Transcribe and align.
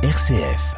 RCF. 0.00 0.76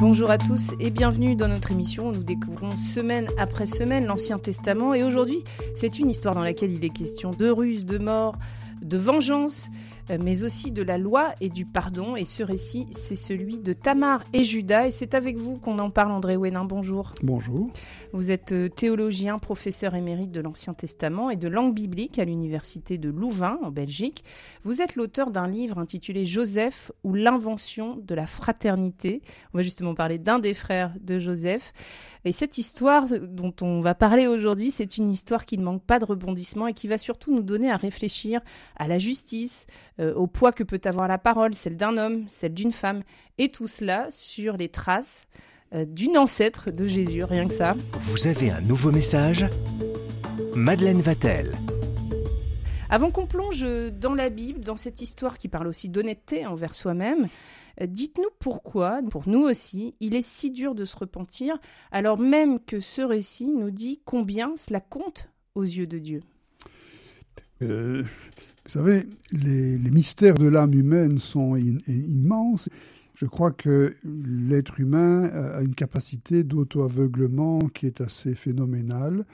Bonjour 0.00 0.30
à 0.30 0.38
tous 0.38 0.74
et 0.78 0.90
bienvenue 0.90 1.34
dans 1.34 1.48
notre 1.48 1.72
émission 1.72 2.12
semaine 2.76 3.28
après 3.38 3.66
semaine 3.66 4.06
l'Ancien 4.06 4.38
Testament. 4.38 4.94
Et 4.94 5.02
aujourd'hui, 5.02 5.44
c'est 5.74 5.98
une 5.98 6.10
histoire 6.10 6.34
dans 6.34 6.42
laquelle 6.42 6.72
il 6.72 6.84
est 6.84 6.90
question 6.90 7.30
de 7.30 7.48
ruse, 7.48 7.84
de 7.84 7.98
mort, 7.98 8.36
de 8.82 8.98
vengeance, 8.98 9.68
mais 10.18 10.42
aussi 10.42 10.72
de 10.72 10.82
la 10.82 10.98
loi 10.98 11.34
et 11.40 11.48
du 11.48 11.64
pardon. 11.66 12.16
Et 12.16 12.24
ce 12.24 12.42
récit, 12.42 12.86
c'est 12.90 13.16
celui 13.16 13.58
de 13.58 13.72
Tamar 13.72 14.24
et 14.32 14.44
Judas. 14.44 14.86
Et 14.86 14.90
c'est 14.90 15.14
avec 15.14 15.36
vous 15.36 15.56
qu'on 15.56 15.78
en 15.78 15.90
parle, 15.90 16.12
André 16.12 16.36
Wénin. 16.36 16.64
Bonjour. 16.64 17.14
Bonjour. 17.22 17.70
Vous 18.12 18.30
êtes 18.30 18.52
euh, 18.52 18.68
théologien, 18.68 19.38
professeur 19.38 19.94
émérite 19.94 20.30
de 20.30 20.40
l'Ancien 20.40 20.74
Testament 20.74 21.30
et 21.30 21.36
de 21.36 21.48
langue 21.48 21.74
biblique 21.74 22.18
à 22.18 22.24
l'Université 22.24 22.98
de 22.98 23.08
Louvain, 23.08 23.58
en 23.62 23.70
Belgique. 23.70 24.24
Vous 24.64 24.82
êtes 24.82 24.96
l'auteur 24.96 25.30
d'un 25.30 25.46
livre 25.46 25.78
intitulé 25.78 26.26
Joseph 26.26 26.92
ou 27.04 27.14
l'invention 27.14 27.96
de 27.96 28.14
la 28.14 28.26
fraternité. 28.26 29.22
On 29.54 29.58
va 29.58 29.62
justement 29.62 29.94
parler 29.94 30.18
d'un 30.18 30.38
des 30.38 30.54
frères 30.54 30.92
de 31.00 31.18
Joseph. 31.18 31.72
Et 32.24 32.32
cette 32.32 32.56
histoire 32.56 33.06
dont 33.08 33.54
on 33.62 33.80
va 33.80 33.94
parler 33.94 34.26
aujourd'hui, 34.28 34.70
c'est 34.70 34.96
une 34.96 35.10
histoire 35.10 35.44
qui 35.44 35.58
ne 35.58 35.64
manque 35.64 35.82
pas 35.82 35.98
de 35.98 36.04
rebondissement 36.04 36.68
et 36.68 36.72
qui 36.72 36.86
va 36.86 36.98
surtout 36.98 37.34
nous 37.34 37.42
donner 37.42 37.70
à 37.70 37.76
réfléchir 37.76 38.40
à 38.76 38.86
la 38.86 38.98
justice, 38.98 39.66
euh, 40.02 40.14
au 40.14 40.26
poids 40.26 40.52
que 40.52 40.64
peut 40.64 40.80
avoir 40.84 41.08
la 41.08 41.18
parole, 41.18 41.54
celle 41.54 41.76
d'un 41.76 41.96
homme, 41.96 42.24
celle 42.28 42.52
d'une 42.52 42.72
femme, 42.72 43.02
et 43.38 43.48
tout 43.48 43.68
cela 43.68 44.08
sur 44.10 44.56
les 44.56 44.68
traces 44.68 45.24
euh, 45.74 45.84
d'une 45.86 46.18
ancêtre 46.18 46.70
de 46.70 46.86
Jésus, 46.86 47.24
rien 47.24 47.48
que 47.48 47.54
ça. 47.54 47.74
Vous 47.92 48.26
avez 48.26 48.50
un 48.50 48.60
nouveau 48.60 48.92
message 48.92 49.46
Madeleine 50.54 51.00
Vatel. 51.00 51.52
Avant 52.90 53.10
qu'on 53.10 53.26
plonge 53.26 53.64
dans 53.92 54.14
la 54.14 54.28
Bible, 54.28 54.60
dans 54.60 54.76
cette 54.76 55.00
histoire 55.00 55.38
qui 55.38 55.48
parle 55.48 55.66
aussi 55.66 55.88
d'honnêteté 55.88 56.44
envers 56.44 56.74
soi-même, 56.74 57.28
euh, 57.80 57.86
dites-nous 57.86 58.28
pourquoi, 58.38 59.00
pour 59.10 59.28
nous 59.28 59.42
aussi, 59.42 59.94
il 60.00 60.14
est 60.14 60.26
si 60.26 60.50
dur 60.50 60.74
de 60.74 60.84
se 60.84 60.96
repentir, 60.96 61.58
alors 61.90 62.18
même 62.18 62.60
que 62.60 62.80
ce 62.80 63.02
récit 63.02 63.48
nous 63.48 63.70
dit 63.70 64.02
combien 64.04 64.54
cela 64.56 64.80
compte 64.80 65.28
aux 65.54 65.62
yeux 65.62 65.86
de 65.86 65.98
Dieu. 65.98 66.20
Euh, 67.62 68.04
vous 68.64 68.70
savez, 68.70 69.06
les, 69.32 69.78
mystères 69.90 70.38
de 70.38 70.46
l'âme 70.46 70.74
humaine 70.74 71.18
sont 71.18 71.56
immenses. 71.56 72.68
Je 73.14 73.26
crois 73.26 73.50
que 73.50 73.94
l'être 74.04 74.80
humain 74.80 75.24
a 75.24 75.62
une 75.62 75.74
capacité 75.74 76.44
d'auto-aveuglement 76.44 77.58
qui 77.74 77.86
est 77.86 78.00
assez 78.00 78.34
phénoménale 78.34 79.24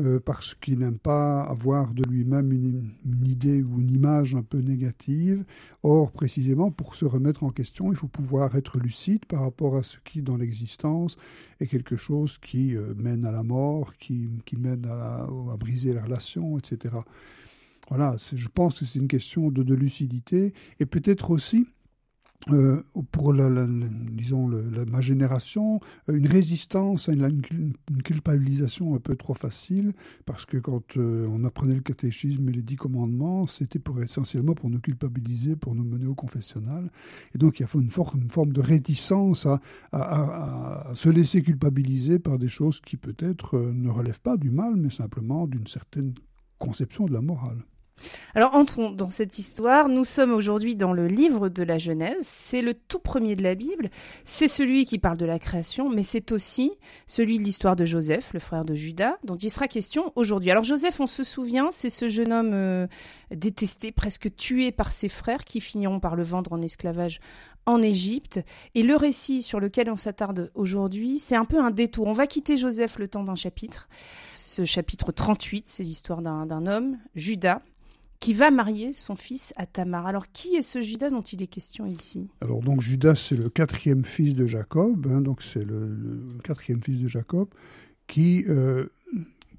euh, 0.00 0.20
parce 0.24 0.54
qu'il 0.54 0.78
n'aime 0.78 0.98
pas 0.98 1.42
avoir 1.42 1.92
de 1.92 2.04
lui-même 2.04 2.52
une, 2.52 2.92
idée 3.26 3.62
ou 3.64 3.80
une 3.80 3.90
image 3.90 4.36
un 4.36 4.42
peu 4.42 4.58
négative. 4.58 5.44
Or, 5.82 6.12
précisément, 6.12 6.70
pour 6.70 6.94
se 6.94 7.04
remettre 7.04 7.42
en 7.42 7.50
question, 7.50 7.90
il 7.90 7.96
faut 7.96 8.06
pouvoir 8.06 8.54
être 8.54 8.78
lucide 8.78 9.26
par 9.26 9.40
rapport 9.40 9.76
à 9.76 9.82
ce 9.82 9.96
qui, 10.04 10.22
dans 10.22 10.36
l'existence, 10.36 11.16
est 11.58 11.66
quelque 11.66 11.96
chose 11.96 12.38
qui 12.38 12.76
euh, 12.76 12.94
mène 12.96 13.24
à 13.24 13.32
la 13.32 13.42
mort, 13.42 13.92
qui, 13.98 14.28
mène 14.56 14.84
à, 14.86 14.94
la- 14.94 15.28
à 15.52 15.56
briser 15.56 15.92
les 15.92 16.00
relations, 16.00 16.56
etc. 16.58 16.94
Voilà, 17.88 18.16
je 18.34 18.48
pense 18.48 18.80
que 18.80 18.84
c'est 18.84 18.98
une 18.98 19.08
question 19.08 19.50
de, 19.50 19.74
lucidité 19.74 20.52
et 20.78 20.86
peut-être 20.86 21.30
aussi 21.30 21.66
euh, 22.50 22.82
pour 23.10 23.32
la, 23.32 23.66
disons 23.66 24.46
ma 24.46 25.00
génération, 25.00 25.80
une 26.06 26.26
résistance 26.26 27.08
à 27.08 27.12
une, 27.12 27.42
culpabilisation 28.04 28.94
un 28.94 29.00
peu 29.00 29.16
trop 29.16 29.34
facile, 29.34 29.92
parce 30.24 30.46
que 30.46 30.56
quand 30.56 30.96
euh, 30.96 31.26
on 31.30 31.44
apprenait 31.44 31.74
le 31.74 31.80
catéchisme 31.80 32.48
et 32.48 32.52
les 32.52 32.62
dix 32.62 32.76
commandements, 32.76 33.46
c'était 33.46 33.78
pour, 33.78 34.00
essentiellement 34.02 34.54
pour 34.54 34.70
nous 34.70 34.80
culpabiliser, 34.80 35.56
pour 35.56 35.74
nous 35.74 35.84
mener 35.84 36.06
au 36.06 36.14
confessionnal. 36.14 36.90
Et 37.34 37.38
donc 37.38 37.58
il 37.58 37.64
y 37.64 37.66
a 37.66 37.68
une, 37.74 37.90
une 38.22 38.30
forme 38.30 38.52
de 38.52 38.60
réticence 38.60 39.46
à 39.92 40.90
se 40.94 41.08
laisser 41.08 41.42
culpabiliser 41.42 42.18
par 42.18 42.38
des 42.38 42.48
choses 42.48 42.80
qui 42.80 42.96
peut-être 42.96 43.56
euh, 43.56 43.72
ne 43.72 43.90
relèvent 43.90 44.20
pas 44.20 44.36
du 44.36 44.50
mal, 44.50 44.76
mais 44.76 44.90
simplement 44.90 45.46
d'une 45.46 45.66
certaine 45.66 46.14
conception 46.58 47.06
de 47.06 47.12
la 47.12 47.20
morale. 47.20 47.64
Alors 48.34 48.54
entrons 48.54 48.90
dans 48.90 49.10
cette 49.10 49.38
histoire. 49.38 49.88
Nous 49.88 50.04
sommes 50.04 50.32
aujourd'hui 50.32 50.76
dans 50.76 50.92
le 50.92 51.06
livre 51.06 51.48
de 51.48 51.62
la 51.62 51.78
Genèse. 51.78 52.22
C'est 52.22 52.62
le 52.62 52.74
tout 52.74 52.98
premier 52.98 53.36
de 53.36 53.42
la 53.42 53.54
Bible. 53.54 53.90
C'est 54.24 54.48
celui 54.48 54.86
qui 54.86 54.98
parle 54.98 55.16
de 55.16 55.26
la 55.26 55.38
création, 55.38 55.88
mais 55.88 56.02
c'est 56.02 56.32
aussi 56.32 56.72
celui 57.06 57.38
de 57.38 57.44
l'histoire 57.44 57.76
de 57.76 57.84
Joseph, 57.84 58.32
le 58.32 58.40
frère 58.40 58.64
de 58.64 58.74
Judas, 58.74 59.16
dont 59.24 59.36
il 59.36 59.50
sera 59.50 59.68
question 59.68 60.12
aujourd'hui. 60.16 60.50
Alors 60.50 60.64
Joseph, 60.64 61.00
on 61.00 61.06
se 61.06 61.24
souvient, 61.24 61.70
c'est 61.70 61.90
ce 61.90 62.08
jeune 62.08 62.32
homme 62.32 62.52
euh, 62.52 62.86
détesté, 63.30 63.92
presque 63.92 64.34
tué 64.36 64.72
par 64.72 64.92
ses 64.92 65.08
frères, 65.08 65.44
qui 65.44 65.60
finiront 65.60 66.00
par 66.00 66.16
le 66.16 66.22
vendre 66.22 66.52
en 66.52 66.62
esclavage 66.62 67.20
en 67.66 67.82
Égypte. 67.82 68.40
Et 68.74 68.82
le 68.82 68.96
récit 68.96 69.42
sur 69.42 69.60
lequel 69.60 69.90
on 69.90 69.96
s'attarde 69.96 70.50
aujourd'hui, 70.54 71.18
c'est 71.18 71.36
un 71.36 71.44
peu 71.44 71.60
un 71.60 71.70
détour. 71.70 72.06
On 72.06 72.12
va 72.12 72.26
quitter 72.26 72.56
Joseph 72.56 72.98
le 72.98 73.08
temps 73.08 73.24
d'un 73.24 73.34
chapitre. 73.34 73.88
Ce 74.34 74.64
chapitre 74.64 75.12
38, 75.12 75.66
c'est 75.68 75.82
l'histoire 75.82 76.22
d'un 76.22 76.46
d'un 76.46 76.66
homme, 76.66 76.98
Judas, 77.14 77.60
qui 78.20 78.34
va 78.34 78.50
marier 78.50 78.92
son 78.92 79.16
fils 79.16 79.52
à 79.56 79.66
Tamar. 79.66 80.06
Alors, 80.06 80.30
qui 80.32 80.56
est 80.56 80.62
ce 80.62 80.80
Judas 80.80 81.10
dont 81.10 81.22
il 81.22 81.42
est 81.42 81.46
question 81.46 81.86
ici? 81.86 82.28
Alors 82.40 82.60
donc 82.60 82.80
Judas, 82.80 83.14
c'est 83.14 83.36
le 83.36 83.48
quatrième 83.48 84.04
fils 84.04 84.34
de 84.34 84.46
Jacob, 84.46 85.06
hein, 85.10 85.20
donc 85.20 85.42
c'est 85.42 85.64
le, 85.64 86.38
quatrième 86.42 86.82
fils 86.82 86.98
de 86.98 87.08
Jacob, 87.08 87.48
qui, 88.06 88.44
euh, 88.48 88.86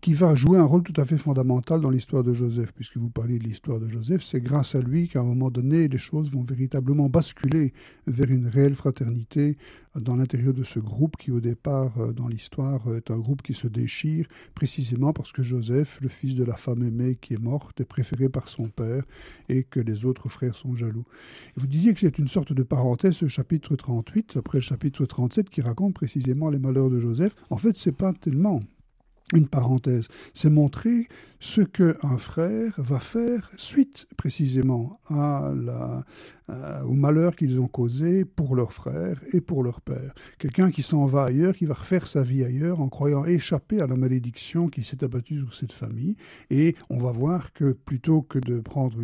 qui 0.01 0.13
va 0.13 0.33
jouer 0.33 0.57
un 0.57 0.63
rôle 0.63 0.83
tout 0.83 0.99
à 0.99 1.03
fait 1.03 1.17
fondamental 1.17 1.81
dans 1.81 1.89
l'histoire 1.89 2.23
de 2.23 2.33
Joseph, 2.33 2.71
puisque 2.73 2.97
vous 2.97 3.09
parlez 3.09 3.37
de 3.37 3.43
l'histoire 3.43 3.79
de 3.79 3.89
Joseph, 3.89 4.23
c'est 4.23 4.39
grâce 4.39 4.75
à 4.75 4.79
lui 4.79 5.09
qu'à 5.09 5.19
un 5.19 5.25
moment 5.25 5.49
donné, 5.49 5.87
les 5.89 5.97
choses 5.97 6.31
vont 6.31 6.43
véritablement 6.43 7.09
basculer 7.09 7.73
vers 8.07 8.31
une 8.31 8.47
réelle 8.47 8.75
fraternité 8.75 9.57
dans 9.95 10.15
l'intérieur 10.15 10.53
de 10.53 10.63
ce 10.63 10.79
groupe 10.79 11.17
qui 11.17 11.31
au 11.31 11.41
départ, 11.41 11.97
euh, 11.97 12.13
dans 12.13 12.27
l'histoire, 12.27 12.81
est 12.95 13.11
un 13.11 13.17
groupe 13.17 13.41
qui 13.41 13.53
se 13.53 13.67
déchire, 13.67 14.27
précisément 14.55 15.11
parce 15.11 15.33
que 15.33 15.43
Joseph, 15.43 15.99
le 16.01 16.07
fils 16.07 16.35
de 16.35 16.45
la 16.45 16.55
femme 16.55 16.83
aimée 16.83 17.17
qui 17.19 17.33
est 17.33 17.41
morte, 17.41 17.81
est 17.81 17.85
préféré 17.85 18.29
par 18.29 18.47
son 18.47 18.69
père 18.69 19.03
et 19.49 19.63
que 19.63 19.81
les 19.81 20.05
autres 20.05 20.29
frères 20.29 20.55
sont 20.55 20.75
jaloux. 20.75 21.05
Et 21.57 21.59
vous 21.59 21.67
disiez 21.67 21.93
que 21.93 21.99
c'est 21.99 22.19
une 22.19 22.27
sorte 22.27 22.53
de 22.53 22.63
parenthèse, 22.63 23.15
ce 23.15 23.27
chapitre 23.27 23.75
38, 23.75 24.37
après 24.37 24.59
le 24.59 24.63
chapitre 24.63 25.05
37, 25.05 25.49
qui 25.49 25.61
raconte 25.61 25.93
précisément 25.93 26.49
les 26.49 26.59
malheurs 26.59 26.89
de 26.89 26.99
Joseph. 26.99 27.35
En 27.49 27.57
fait, 27.57 27.75
c'est 27.75 27.91
pas 27.91 28.13
tellement 28.13 28.61
une 29.33 29.47
parenthèse, 29.47 30.07
c'est 30.33 30.49
montrer 30.49 31.07
ce 31.39 31.61
qu'un 31.61 32.17
frère 32.17 32.73
va 32.77 32.99
faire 32.99 33.49
suite 33.55 34.07
précisément 34.17 34.99
à- 35.07 35.53
au 36.83 36.93
malheur 36.93 37.35
qu'ils 37.35 37.59
ont 37.59 37.67
causé 37.67 38.25
pour 38.25 38.55
leur 38.55 38.73
frère 38.73 39.21
et 39.33 39.39
pour 39.39 39.63
leur 39.63 39.81
père. 39.81 40.13
Quelqu'un 40.39 40.71
qui 40.71 40.81
s'en 40.81 41.05
va 41.05 41.25
ailleurs, 41.25 41.55
qui 41.55 41.65
va 41.65 41.75
refaire 41.75 42.07
sa 42.07 42.23
vie 42.23 42.43
ailleurs 42.43 42.81
en 42.81 42.89
croyant 42.89 43.23
échapper 43.23 43.81
à 43.81 43.87
la 43.87 43.95
malédiction 43.95 44.67
qui 44.67 44.83
s'est 44.83 45.03
abattue 45.03 45.37
sur 45.37 45.53
cette 45.53 45.73
famille. 45.73 46.15
Et 46.49 46.75
on 46.89 46.97
va 46.97 47.11
voir 47.11 47.53
que 47.53 47.71
plutôt 47.71 48.23
que 48.23 48.39
de 48.39 48.59
prendre 48.59 48.97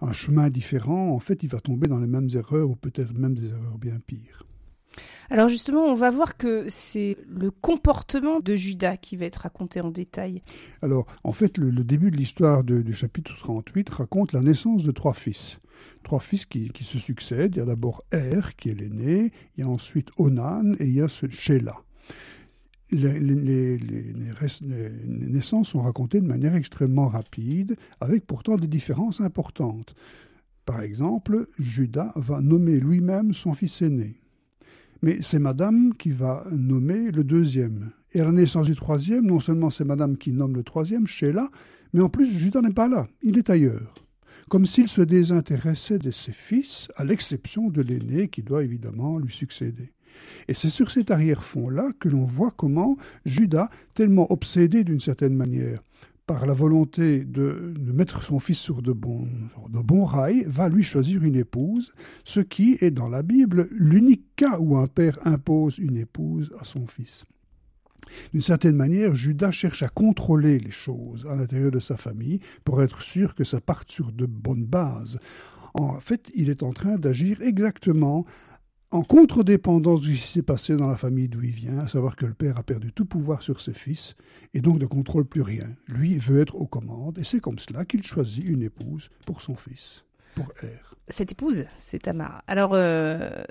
un 0.00 0.12
chemin 0.12 0.50
différent, 0.50 1.10
en 1.14 1.20
fait, 1.20 1.42
il 1.42 1.48
va 1.48 1.60
tomber 1.60 1.86
dans 1.86 2.00
les 2.00 2.08
mêmes 2.08 2.28
erreurs 2.34 2.68
ou 2.68 2.76
peut-être 2.76 3.14
même 3.14 3.34
des 3.34 3.50
erreurs 3.50 3.78
bien 3.78 3.98
pires. 4.04 4.44
Alors 5.30 5.48
justement, 5.48 5.86
on 5.86 5.94
va 5.94 6.10
voir 6.10 6.36
que 6.36 6.66
c'est 6.68 7.16
le 7.28 7.50
comportement 7.50 8.40
de 8.40 8.54
Judas 8.54 8.96
qui 8.96 9.16
va 9.16 9.26
être 9.26 9.36
raconté 9.36 9.80
en 9.80 9.90
détail. 9.90 10.42
Alors, 10.82 11.06
en 11.24 11.32
fait, 11.32 11.58
le, 11.58 11.72
début 11.84 12.10
de 12.10 12.16
l'histoire 12.16 12.62
du 12.64 12.92
chapitre 12.92 13.34
38 13.38 13.88
raconte 13.90 14.32
la 14.32 14.40
naissance 14.40 14.84
de 14.84 14.90
trois 14.90 15.14
fils. 15.14 15.58
Trois 16.02 16.20
fils 16.20 16.46
qui, 16.46 16.70
se 16.82 16.98
succèdent. 16.98 17.54
Il 17.56 17.58
y 17.58 17.62
a 17.62 17.64
d'abord 17.64 18.02
Er, 18.12 18.40
qui 18.56 18.70
est 18.70 18.74
l'aîné, 18.74 19.32
il 19.56 19.60
y 19.60 19.62
a 19.62 19.68
ensuite 19.68 20.10
Onan 20.18 20.74
et 20.78 20.84
il 20.84 20.94
y 20.94 21.00
a 21.00 21.08
ce 21.08 21.28
Sheila. 21.28 21.76
Les, 22.90 23.18
les 23.18 23.80
naissances 25.06 25.70
sont 25.70 25.80
racontées 25.80 26.20
de 26.20 26.26
manière 26.26 26.54
extrêmement 26.54 27.08
rapide, 27.08 27.76
avec 28.02 28.26
pourtant 28.26 28.56
des 28.56 28.66
différences 28.66 29.22
importantes. 29.22 29.94
Par 30.66 30.82
exemple, 30.82 31.48
Judas 31.58 32.12
va 32.16 32.42
nommer 32.42 32.78
lui-même 32.78 33.32
son 33.32 33.54
fils 33.54 33.80
aîné. 33.80 34.21
Mais 35.02 35.18
c'est 35.20 35.40
Madame 35.40 35.94
qui 35.94 36.10
va 36.10 36.44
nommer 36.52 37.10
le 37.10 37.24
deuxième. 37.24 37.90
Et 38.12 38.20
à 38.20 38.24
la 38.24 38.30
naissance 38.30 38.66
du 38.66 38.76
troisième, 38.76 39.26
non 39.26 39.40
seulement 39.40 39.68
c'est 39.68 39.84
Madame 39.84 40.16
qui 40.16 40.32
nomme 40.32 40.54
le 40.54 40.62
troisième, 40.62 41.08
Sheila, 41.08 41.50
mais 41.92 42.02
en 42.02 42.08
plus 42.08 42.30
Judas 42.30 42.60
n'est 42.60 42.72
pas 42.72 42.88
là, 42.88 43.08
il 43.22 43.36
est 43.36 43.50
ailleurs. 43.50 43.94
Comme 44.48 44.66
s'il 44.66 44.86
se 44.86 45.00
désintéressait 45.00 45.98
de 45.98 46.10
ses 46.10 46.32
fils, 46.32 46.88
à 46.94 47.04
l'exception 47.04 47.68
de 47.68 47.82
l'aîné 47.82 48.28
qui 48.28 48.42
doit 48.42 48.62
évidemment 48.62 49.18
lui 49.18 49.32
succéder. 49.32 49.92
Et 50.46 50.54
c'est 50.54 50.68
sur 50.68 50.90
cet 50.90 51.10
arrière-fond-là 51.10 51.90
que 51.98 52.08
l'on 52.08 52.24
voit 52.24 52.52
comment 52.56 52.96
Judas, 53.24 53.70
tellement 53.94 54.30
obsédé 54.30 54.84
d'une 54.84 55.00
certaine 55.00 55.34
manière 55.34 55.82
par 56.26 56.46
la 56.46 56.54
volonté 56.54 57.24
de, 57.24 57.74
mettre 57.78 58.22
son 58.22 58.38
fils 58.38 58.58
sur 58.58 58.82
de 58.82 58.92
bons, 58.92 59.28
de 59.68 59.80
bons 59.80 60.04
rails, 60.04 60.44
va 60.46 60.68
lui 60.68 60.82
choisir 60.82 61.22
une 61.22 61.36
épouse, 61.36 61.92
ce 62.24 62.40
qui 62.40 62.78
est 62.80 62.90
dans 62.90 63.08
la 63.08 63.22
Bible 63.22 63.68
l'unique 63.72 64.24
cas 64.36 64.58
où 64.58 64.76
un 64.76 64.86
père 64.86 65.18
impose 65.24 65.78
une 65.78 65.96
épouse 65.96 66.50
à 66.58 66.64
son 66.64 66.86
fils. 66.86 67.24
D'une 68.32 68.42
certaine 68.42 68.76
manière, 68.76 69.14
Judas 69.14 69.50
cherche 69.50 69.82
à 69.82 69.88
contrôler 69.88 70.58
les 70.58 70.70
choses 70.70 71.26
à 71.26 71.36
l'intérieur 71.36 71.70
de 71.70 71.80
sa 71.80 71.96
famille 71.96 72.40
pour 72.64 72.82
être 72.82 73.02
sûr 73.02 73.34
que 73.34 73.44
ça 73.44 73.60
parte 73.60 73.90
sur 73.90 74.12
de 74.12 74.26
bonnes 74.26 74.64
bases. 74.64 75.18
En 75.74 75.98
fait, 76.00 76.30
il 76.34 76.50
est 76.50 76.62
en 76.62 76.72
train 76.72 76.96
d'agir 76.96 77.40
exactement 77.40 78.26
en 78.92 79.02
contre-dépendance 79.02 80.02
de 80.02 80.14
ce 80.14 80.20
qui 80.20 80.28
s'est 80.28 80.42
passé 80.42 80.76
dans 80.76 80.86
la 80.86 80.96
famille 80.96 81.28
d'où 81.28 81.42
il 81.42 81.50
vient, 81.50 81.78
à 81.78 81.88
savoir 81.88 82.14
que 82.14 82.26
le 82.26 82.34
père 82.34 82.58
a 82.58 82.62
perdu 82.62 82.92
tout 82.92 83.06
pouvoir 83.06 83.42
sur 83.42 83.60
ses 83.60 83.72
fils 83.72 84.14
et 84.52 84.60
donc 84.60 84.78
ne 84.78 84.86
contrôle 84.86 85.24
plus 85.24 85.42
rien. 85.42 85.66
Lui 85.86 86.18
veut 86.18 86.40
être 86.40 86.56
aux 86.56 86.66
commandes 86.66 87.18
et 87.18 87.24
c'est 87.24 87.40
comme 87.40 87.58
cela 87.58 87.84
qu'il 87.84 88.02
choisit 88.02 88.44
une 88.44 88.62
épouse 88.62 89.08
pour 89.26 89.40
son 89.40 89.56
fils, 89.56 90.04
pour 90.34 90.46
R. 90.62 90.94
Cette 91.08 91.32
épouse, 91.32 91.64
c'est 91.78 92.00
Tamar. 92.00 92.42
Alors, 92.46 92.72
euh, 92.74 93.42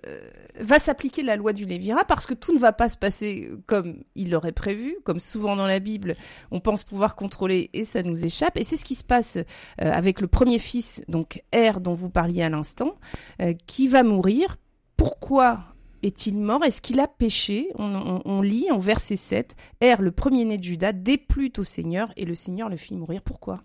va 0.60 0.80
s'appliquer 0.80 1.22
la 1.22 1.36
loi 1.36 1.54
du 1.54 1.66
Lévira 1.66 2.06
parce 2.06 2.26
que 2.26 2.34
tout 2.34 2.54
ne 2.54 2.60
va 2.60 2.72
pas 2.72 2.88
se 2.88 2.98
passer 2.98 3.52
comme 3.66 4.04
il 4.16 4.32
l'aurait 4.32 4.54
prévu. 4.54 4.96
Comme 5.04 5.20
souvent 5.20 5.56
dans 5.56 5.68
la 5.68 5.80
Bible, 5.80 6.16
on 6.52 6.60
pense 6.60 6.84
pouvoir 6.84 7.16
contrôler 7.16 7.70
et 7.74 7.84
ça 7.84 8.04
nous 8.04 8.26
échappe. 8.26 8.58
Et 8.58 8.64
c'est 8.64 8.78
ce 8.78 8.86
qui 8.86 8.96
se 8.96 9.04
passe 9.04 9.36
euh, 9.36 9.44
avec 9.78 10.22
le 10.22 10.28
premier 10.28 10.60
fils, 10.60 11.04
donc 11.10 11.44
R, 11.54 11.82
dont 11.82 11.94
vous 11.94 12.10
parliez 12.10 12.44
à 12.44 12.50
l'instant, 12.50 12.96
euh, 13.42 13.54
qui 13.68 13.88
va 13.88 14.04
mourir 14.04 14.58
pourquoi 15.01 15.63
est-il 16.03 16.38
mort? 16.38 16.63
Est-ce 16.63 16.80
qu'il 16.80 17.00
a 17.00 17.07
péché? 17.07 17.69
On, 17.75 18.42
lit 18.44 18.69
en 18.69 18.77
verset 18.77 19.15
7, 19.15 19.56
Er, 19.81 19.95
le 20.00 20.12
premier-né 20.12 20.59
de 20.59 20.63
Judas, 20.63 20.94
déplut 20.94 21.51
au 21.57 21.63
Seigneur 21.63 22.13
et 22.18 22.25
le 22.25 22.36
Seigneur 22.36 22.69
le 22.69 22.77
fit 22.77 22.95
mourir. 22.95 23.24
Pourquoi? 23.24 23.63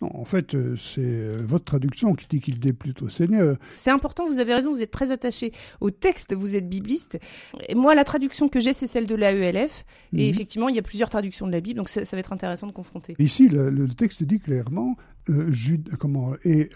Non, 0.00 0.10
en 0.16 0.24
fait, 0.24 0.56
euh, 0.56 0.74
c'est 0.74 1.00
euh, 1.00 1.40
votre 1.46 1.64
traduction 1.64 2.14
qui 2.14 2.26
dit 2.28 2.40
qu'il 2.40 2.58
déplut 2.58 2.94
au 3.00 3.08
Seigneur. 3.08 3.56
C'est 3.76 3.92
important, 3.92 4.26
vous 4.26 4.40
avez 4.40 4.52
raison, 4.52 4.72
vous 4.72 4.82
êtes 4.82 4.90
très 4.90 5.12
attaché 5.12 5.52
au 5.80 5.92
texte, 5.92 6.34
vous 6.34 6.56
êtes 6.56 6.68
bibliste. 6.68 7.20
Et 7.68 7.76
moi, 7.76 7.94
la 7.94 8.02
traduction 8.02 8.48
que 8.48 8.58
j'ai, 8.58 8.72
c'est 8.72 8.88
celle 8.88 9.06
de 9.06 9.14
l'AELF. 9.14 9.84
Et 10.14 10.24
mhm. 10.24 10.30
effectivement, 10.30 10.68
il 10.68 10.74
y 10.74 10.80
a 10.80 10.82
plusieurs 10.82 11.10
traductions 11.10 11.46
de 11.46 11.52
la 11.52 11.60
Bible, 11.60 11.78
donc 11.78 11.90
ça, 11.90 12.02
va 12.10 12.18
être 12.18 12.32
intéressant 12.32 12.66
de 12.66 12.72
confronter. 12.72 13.14
Ici, 13.20 13.48
le, 13.48 13.86
texte 13.94 14.24
dit 14.24 14.40
clairement, 14.40 14.96
euh, 15.28 15.52
comment, 16.00 16.34
et 16.44 16.70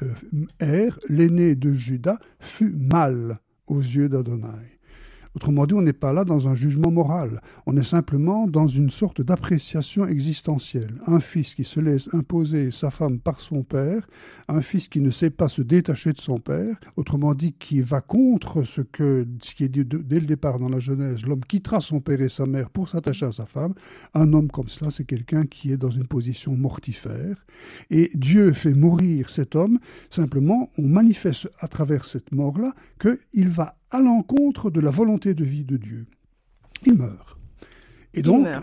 Er, 0.61 0.91
l'aîné 1.09 1.57
de 1.57 1.73
Judas, 1.73 2.21
fut 2.39 2.71
mal 2.71 3.41
aux 3.67 3.81
yeux 3.81 4.09
d'Adonai. 4.09 4.79
Autrement 5.37 5.67
dit, 5.67 5.75
on 5.75 5.83
n'est 5.83 5.93
pas 5.93 6.15
là 6.15 6.25
dans 6.25 6.49
un 6.49 6.55
jugement 6.55 6.91
moral, 6.91 7.43
on 7.67 7.77
est 7.77 7.83
simplement 7.83 8.47
dans 8.47 8.69
une 8.69 8.89
sorte 8.89 9.21
d'appréciation 9.21 10.07
existentielle. 10.07 10.95
Un 11.07 11.21
fils 11.21 11.55
qui 11.55 11.65
se 11.65 11.79
laisse 11.79 12.09
imposer 12.15 12.71
sa 12.71 12.91
femme 12.91 13.19
par 13.19 13.43
son 13.43 13.63
père, 13.63 14.09
un 14.49 14.63
fils 14.63 14.89
qui 14.89 15.03
ne 15.03 15.11
sait 15.11 15.29
pas 15.29 15.51
se 15.51 15.61
détacher 15.61 16.15
de 16.15 16.19
son 16.19 16.39
père, 16.39 16.77
autrement 16.97 17.35
dit 17.35 17.53
qui 17.53 17.83
va 17.83 18.01
contre 18.01 18.65
ce, 18.65 18.81
que, 18.81 19.27
ce 19.43 19.55
qui 19.55 19.65
est 19.65 19.69
dit 19.69 19.85
dès 19.85 20.21
le 20.21 20.27
départ 20.27 20.59
dans 20.59 20.71
la 20.71 20.79
Genèse, 20.79 21.27
l'homme 21.27 21.45
quittera 21.45 21.83
son 21.83 22.01
père 22.01 22.23
et 22.23 22.31
sa 22.31 22.47
mère 22.47 22.71
pour 22.71 22.89
s'attacher 22.89 23.27
à 23.27 23.33
sa 23.33 23.45
femme. 23.45 23.75
Un 24.15 24.33
homme 24.33 24.51
comme 24.51 24.69
cela, 24.69 24.91
c'est 24.91 25.05
quelqu'un 25.05 25.45
qui 25.45 25.71
est 25.71 25.77
dans 25.77 25.91
une 25.91 26.07
position 26.07 26.57
mortifère. 26.57 27.45
Et 27.91 28.11
Dieu 28.15 28.55
fait 28.55 28.73
mourir 28.73 29.29
cet 29.29 29.55
homme, 29.55 29.81
simplement 30.09 30.71
on 30.79 30.89
manifeste 30.89 31.51
à 31.59 31.69
travers 31.69 32.07
cette 32.07 32.33
mort-là 32.33 32.73
qu'il 32.99 33.51
va 33.51 33.77
à 33.91 34.01
l'encontre 34.01 34.71
de 34.71 34.81
la 34.81 34.91
volonté 34.91 35.35
de 35.35 35.45
vie 35.45 35.65
de 35.65 35.77
Dieu. 35.77 36.07
Il 36.85 36.95
meurt. 36.95 37.37
Et 38.15 38.23
donc, 38.23 38.47
euh, 38.47 38.61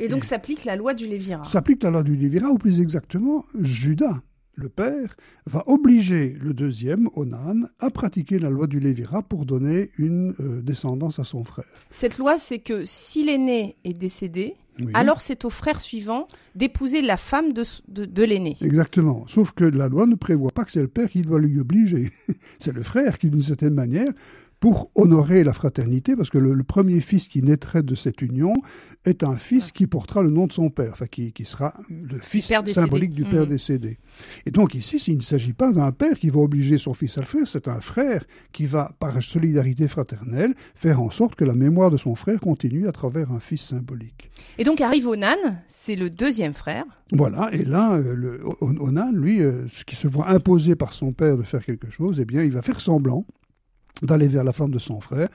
et 0.00 0.08
donc 0.08 0.24
s'applique 0.24 0.64
la 0.64 0.76
loi 0.76 0.94
du 0.94 1.06
Lévira. 1.06 1.44
S'applique 1.44 1.82
la 1.82 1.90
loi 1.90 2.02
du 2.02 2.16
Lévira, 2.16 2.48
ou 2.48 2.56
plus 2.56 2.80
exactement, 2.80 3.44
Judas, 3.60 4.22
le 4.54 4.70
père, 4.70 5.16
va 5.46 5.62
obliger 5.66 6.36
le 6.40 6.54
deuxième, 6.54 7.08
Onan, 7.14 7.66
à 7.80 7.90
pratiquer 7.90 8.38
la 8.38 8.48
loi 8.48 8.66
du 8.66 8.80
Lévira 8.80 9.22
pour 9.22 9.44
donner 9.44 9.90
une 9.98 10.34
euh, 10.40 10.62
descendance 10.62 11.18
à 11.18 11.24
son 11.24 11.44
frère. 11.44 11.66
Cette 11.90 12.16
loi, 12.16 12.38
c'est 12.38 12.60
que 12.60 12.84
si 12.86 13.24
l'aîné 13.24 13.76
est 13.84 13.94
décédé, 13.94 14.54
alors 14.92 15.20
c'est 15.20 15.44
au 15.44 15.50
frère 15.50 15.80
suivant 15.80 16.26
d'épouser 16.54 17.00
la 17.00 17.16
femme 17.16 17.52
de, 17.52 17.64
de, 17.88 18.24
l'aîné. 18.24 18.56
Exactement. 18.60 19.24
Sauf 19.28 19.52
que 19.52 19.64
la 19.64 19.88
loi 19.88 20.06
ne 20.06 20.16
prévoit 20.16 20.50
pas 20.50 20.64
que 20.64 20.72
c'est 20.72 20.82
le 20.82 20.88
père 20.88 21.08
qui 21.08 21.22
doit 21.22 21.38
lui 21.38 21.60
obliger. 21.60 22.10
c'est 22.58 22.72
le 22.72 22.82
frère 22.82 23.18
qui, 23.18 23.30
d'une 23.30 23.42
certaine 23.42 23.74
manière, 23.74 24.12
pour 24.64 24.90
honorer 24.94 25.44
la 25.44 25.52
fraternité, 25.52 26.16
parce 26.16 26.30
que 26.30 26.38
le, 26.38 26.62
premier 26.62 27.02
fils 27.02 27.28
qui 27.28 27.42
naîtrait 27.42 27.82
de 27.82 27.94
cette 27.94 28.22
union 28.22 28.54
est 29.04 29.22
un 29.22 29.36
fils 29.36 29.72
qui 29.72 29.86
portera 29.86 30.22
le 30.22 30.30
nom 30.30 30.46
de 30.46 30.52
son 30.52 30.70
père, 30.70 30.92
enfin 30.92 31.04
qui, 31.04 31.34
sera 31.44 31.74
le 31.90 32.18
fils 32.20 32.50
symbolique 32.72 33.12
du 33.12 33.24
père 33.24 33.42
mmh. 33.42 33.50
décédé. 33.50 33.98
Et 34.46 34.50
donc 34.50 34.74
ici, 34.74 34.96
il 35.08 35.16
ne 35.16 35.20
s'agit 35.20 35.52
pas 35.52 35.70
d'un 35.70 35.92
père 35.92 36.18
qui 36.18 36.30
va 36.30 36.40
obliger 36.40 36.78
son 36.78 36.94
fils 36.94 37.18
à 37.18 37.20
le 37.20 37.26
faire, 37.26 37.46
c'est 37.46 37.68
un 37.68 37.80
frère 37.80 38.24
qui 38.52 38.64
va, 38.64 38.92
par 38.98 39.22
solidarité 39.22 39.86
fraternelle, 39.86 40.54
faire 40.74 41.02
en 41.02 41.10
sorte 41.10 41.34
que 41.34 41.44
la 41.44 41.54
mémoire 41.54 41.90
de 41.90 41.98
son 41.98 42.14
frère 42.14 42.40
continue 42.40 42.88
à 42.88 42.92
travers 42.92 43.32
un 43.32 43.40
fils 43.40 43.60
symbolique. 43.60 44.30
Et 44.56 44.64
donc 44.64 44.80
arrive 44.80 45.08
Onan, 45.08 45.36
c'est 45.66 45.94
le 45.94 46.08
deuxième 46.08 46.54
frère. 46.54 46.86
Voilà, 47.12 47.50
et 47.52 47.66
là, 47.66 47.96
euh, 47.96 48.14
le, 48.14 48.40
Onan, 48.62 49.12
lui, 49.12 49.42
euh, 49.42 49.68
ce 49.70 49.84
qui 49.84 49.94
se 49.94 50.08
voit 50.08 50.30
imposer 50.30 50.74
par 50.74 50.94
son 50.94 51.12
père 51.12 51.36
de 51.36 51.42
faire 51.42 51.62
quelque 51.62 51.90
chose, 51.90 52.18
eh 52.18 52.24
bien, 52.24 52.42
il 52.42 52.50
va 52.50 52.62
faire 52.62 52.80
semblant 52.80 53.26
d'aller 54.02 54.28
vers 54.28 54.44
la 54.44 54.52
femme 54.52 54.72
de 54.72 54.78
son 54.78 55.00
frère, 55.00 55.28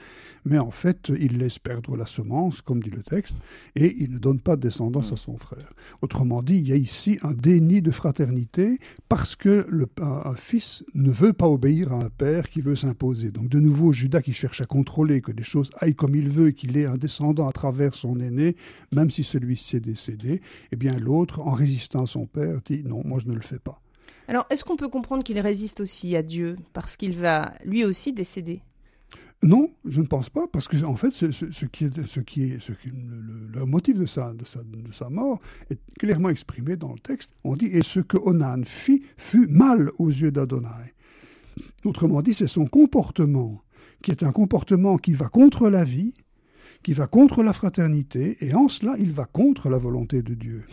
mais 0.46 0.58
en 0.58 0.72
fait, 0.72 1.12
il 1.20 1.38
laisse 1.38 1.60
perdre 1.60 1.96
la 1.96 2.06
semence, 2.06 2.62
comme 2.62 2.82
dit 2.82 2.90
le 2.90 3.04
texte, 3.04 3.36
et 3.76 3.96
il 4.00 4.12
ne 4.12 4.18
donne 4.18 4.40
pas 4.40 4.56
de 4.56 4.62
descendance 4.62 5.14
à 5.14 5.18
son 5.18 5.38
frère. 5.38 5.72
Autrement 6.02 6.44
dit, 6.44 6.58
il 6.58 6.68
y 6.68 6.74
a 6.74 6.76
ici 6.76 7.20
un 7.22 7.34
déni 7.34 7.82
de 7.82 7.92
fraternité 7.92 8.80
parce 9.08 9.36
que 9.36 9.66
le, 9.70 9.88
fils 10.36 10.84
ne 10.94 11.12
veut 11.12 11.34
pas 11.34 11.48
obéir 11.48 11.94
à 11.94 12.04
un 12.04 12.10
père 12.10 12.50
qui 12.50 12.62
veut 12.62 12.76
s'imposer. 12.76 13.32
Donc 13.32 13.50
de 13.50 13.60
nouveau, 13.60 13.92
Judas 13.92 14.22
qui 14.22 14.34
cherche 14.34 14.62
à 14.62 14.66
contrôler 14.66 15.22
que 15.22 15.32
les 15.32 15.44
choses 15.44 15.72
aillent 15.80 15.96
comme 15.96 16.16
il 16.16 16.30
veut, 16.30 16.52
qu'il 16.52 16.78
ait 16.78 16.86
un 16.86 16.98
descendant 16.98 17.48
à 17.48 17.52
travers 17.52 17.94
son 17.94 18.20
aîné, 18.20 18.56
même 18.92 19.10
si 19.10 19.24
celui-ci 19.24 19.78
est 19.78 19.82
décédé, 19.82 20.42
eh 20.72 20.76
bien 20.76 20.98
l'autre, 20.98 21.40
en 21.40 21.52
résistant 21.52 22.04
à 22.04 22.08
son 22.08 22.26
père, 22.26 22.60
dit 22.66 22.84
non, 22.84 23.02
moi 23.06 23.20
je 23.20 23.28
ne 23.28 23.36
le 23.36 23.42
fais 23.42 23.60
pas. 23.60 23.82
Alors, 24.30 24.46
est-ce 24.52 24.64
qu'on 24.64 24.76
peut 24.76 24.90
comprendre 24.90 25.24
qu'il 25.24 25.40
résiste 25.40 25.80
aussi 25.80 26.16
à 26.16 26.22
Dieu 26.22 26.56
parce 26.74 26.98
qu'il 26.98 27.14
va 27.14 27.52
lui 27.66 27.84
aussi 27.84 28.14
décéder? 28.14 28.62
Non, 29.42 29.72
je 29.86 30.02
ne 30.02 30.06
pense 30.06 30.30
pas, 30.30 30.46
parce 30.48 30.68
que 30.68 30.84
en 30.84 30.96
fait, 30.96 31.16
ce, 31.16 31.26
qui 31.66 31.86
est, 31.86 32.08
ce 32.08 32.20
qui 32.20 32.44
est, 32.44 32.60
ce 32.60 32.74
le, 32.86 33.66
motif 33.66 33.98
de 33.98 34.06
sa, 34.06 34.32
de, 34.34 34.46
sa, 34.46 34.60
de 34.60 34.94
sa, 34.94 35.10
mort 35.10 35.40
est 35.72 35.80
clairement 35.98 36.30
exprimé 36.30 36.76
dans 36.76 36.92
le 36.92 37.00
texte. 37.00 37.32
On 37.44 37.56
dit 37.56 37.66
et 37.74 37.82
ce 37.82 38.02
que 38.02 38.18
Onan 38.18 38.62
fit 38.66 39.02
fut 39.18 39.48
mal 39.48 39.90
aux 39.98 40.10
yeux 40.10 40.32
d'Adonai. 40.32 40.94
Autrement 41.84 42.22
dit, 42.22 42.36
c'est 42.36 42.48
son 42.48 42.68
comportement 42.68 43.64
qui 44.04 44.12
est 44.12 44.22
un 44.22 44.32
comportement 44.32 44.98
qui 44.98 45.14
va 45.14 45.28
contre 45.28 45.72
la 45.72 45.84
vie, 45.84 46.14
qui 46.84 46.94
va 46.94 47.08
contre 47.08 47.44
la 47.44 47.54
fraternité, 47.54 48.38
et 48.42 48.54
en 48.54 48.68
cela, 48.68 48.96
il 49.00 49.12
va 49.12 49.26
contre 49.26 49.70
la 49.70 49.78
volonté 49.78 50.22
de 50.22 50.34
Dieu. 50.34 50.64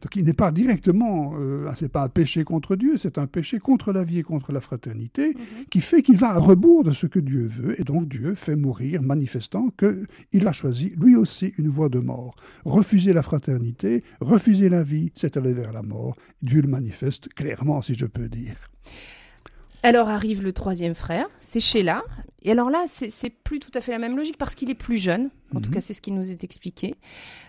Donc 0.00 0.16
il 0.16 0.24
n'est 0.24 0.32
pas 0.32 0.50
directement, 0.50 1.34
euh, 1.38 1.70
c'est 1.76 1.90
pas 1.90 2.02
un 2.02 2.08
péché 2.08 2.44
contre 2.44 2.76
Dieu, 2.76 2.96
c'est 2.96 3.18
un 3.18 3.26
péché 3.26 3.58
contre 3.58 3.92
la 3.92 4.04
vie 4.04 4.18
et 4.18 4.22
contre 4.22 4.52
la 4.52 4.60
fraternité, 4.60 5.28
mhm. 5.28 5.66
qui 5.70 5.80
fait 5.80 6.02
qu'il 6.02 6.16
va 6.16 6.30
à 6.30 6.38
rebours 6.38 6.84
de 6.84 6.92
ce 6.92 7.06
que 7.06 7.20
Dieu 7.20 7.46
veut, 7.46 7.80
et 7.80 7.84
donc 7.84 8.08
Dieu 8.08 8.34
fait 8.34 8.56
mourir, 8.56 9.02
manifestant 9.02 9.68
qu'il 9.78 10.46
a 10.46 10.52
choisi 10.52 10.94
lui 10.98 11.16
aussi 11.16 11.52
une 11.58 11.68
voie 11.68 11.88
de 11.88 12.00
mort. 12.00 12.34
Refuser 12.64 13.12
la 13.12 13.22
fraternité, 13.22 14.02
refuser 14.20 14.68
la 14.68 14.82
vie, 14.82 15.12
c'est 15.14 15.36
aller 15.36 15.52
vers 15.52 15.72
la 15.72 15.82
mort. 15.82 16.16
Dieu 16.42 16.60
le 16.60 16.68
manifeste 16.68 17.28
clairement, 17.34 17.82
si 17.82 17.94
je 17.94 18.06
peux 18.06 18.28
dire. 18.28 18.56
Alors 19.84 20.08
arrive 20.08 20.44
le 20.44 20.52
troisième 20.52 20.94
frère, 20.94 21.26
c'est 21.38 21.58
Sheila. 21.58 22.04
Et 22.44 22.50
alors 22.50 22.70
là, 22.70 22.84
c'est 22.86 23.30
plus 23.30 23.60
tout 23.60 23.70
à 23.74 23.80
fait 23.80 23.92
la 23.92 23.98
même 23.98 24.16
logique 24.16 24.36
parce 24.36 24.54
qu'il 24.54 24.70
est 24.70 24.74
plus 24.74 24.96
jeune. 24.96 25.30
En 25.54 25.60
tout 25.60 25.68
mhm. 25.68 25.74
cas, 25.74 25.80
c'est 25.80 25.94
ce 25.94 26.02
qui 26.02 26.12
nous 26.12 26.30
est 26.30 26.44
expliqué. 26.44 26.96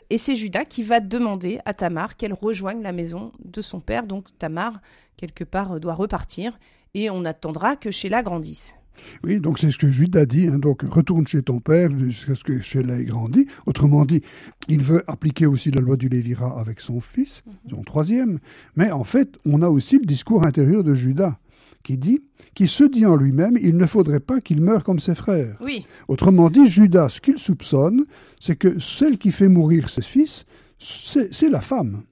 Et 0.09 0.17
c'est 0.17 0.35
Judas 0.35 0.65
qui 0.65 0.83
va 0.83 0.99
demander 0.99 1.59
à 1.65 1.73
Tamar 1.73 2.15
qu'elle 2.15 2.33
rejoigne 2.33 2.81
la 2.81 2.91
maison 2.91 3.31
de 3.43 3.61
son 3.61 3.79
père. 3.79 4.05
Donc 4.05 4.27
Tamar, 4.37 4.81
quelque 5.17 5.43
part, 5.43 5.79
doit 5.79 5.95
repartir. 5.95 6.59
Et 6.93 7.09
on 7.09 7.25
attendra 7.25 7.75
que 7.75 7.89
Sheila 7.89 8.21
grandisse. 8.21 8.75
Oui, 9.23 9.39
donc 9.39 9.57
c'est 9.57 9.71
ce 9.71 9.79
que 9.79 9.89
Judas 9.89 10.27
dit. 10.27 10.47
Hein. 10.47 10.59
donc 10.59 10.83
retourne 10.83 11.25
chez 11.25 11.41
ton 11.41 11.59
père 11.59 11.89
jusqu'à 11.97 12.35
ce 12.35 12.43
que 12.43 12.61
Sheila 12.61 12.99
ait 12.99 13.05
grandi. 13.05 13.47
Autrement 13.65 14.05
dit, 14.05 14.21
il 14.67 14.83
veut 14.83 15.03
appliquer 15.07 15.47
aussi 15.47 15.71
la 15.71 15.81
loi 15.81 15.97
du 15.97 16.09
Lévira 16.09 16.59
avec 16.59 16.79
son 16.79 16.99
fils, 16.99 17.41
mhm. 17.45 17.71
son 17.71 17.81
troisième. 17.81 18.39
Mais 18.75 18.91
en 18.91 19.03
fait, 19.03 19.37
on 19.45 19.63
a 19.63 19.69
aussi 19.69 19.97
le 19.97 20.05
discours 20.05 20.45
intérieur 20.45 20.83
de 20.83 20.93
Judas 20.93 21.39
qui 21.83 21.97
dit, 21.97 22.21
qui 22.55 22.67
se 22.67 22.83
dit 22.83 23.05
en 23.05 23.15
lui-même, 23.15 23.57
il 23.61 23.77
ne 23.77 23.85
faudrait 23.85 24.19
pas 24.19 24.39
qu'il 24.41 24.61
meure 24.61 24.83
comme 24.83 24.99
ses 24.99 25.15
frères. 25.15 25.57
Oui. 25.61 25.85
Autrement 26.07 26.49
dit, 26.49 26.67
Judas, 26.67 27.09
ce 27.09 27.21
qu'il 27.21 27.37
soupçonne, 27.37 28.05
c'est 28.39 28.55
que 28.55 28.79
celle 28.79 29.17
qui 29.17 29.31
fait 29.31 29.49
mourir 29.49 29.89
ses 29.89 30.01
fils, 30.01 30.45
c'est 30.79 31.49
la 31.49 31.61
femme. 31.61 32.03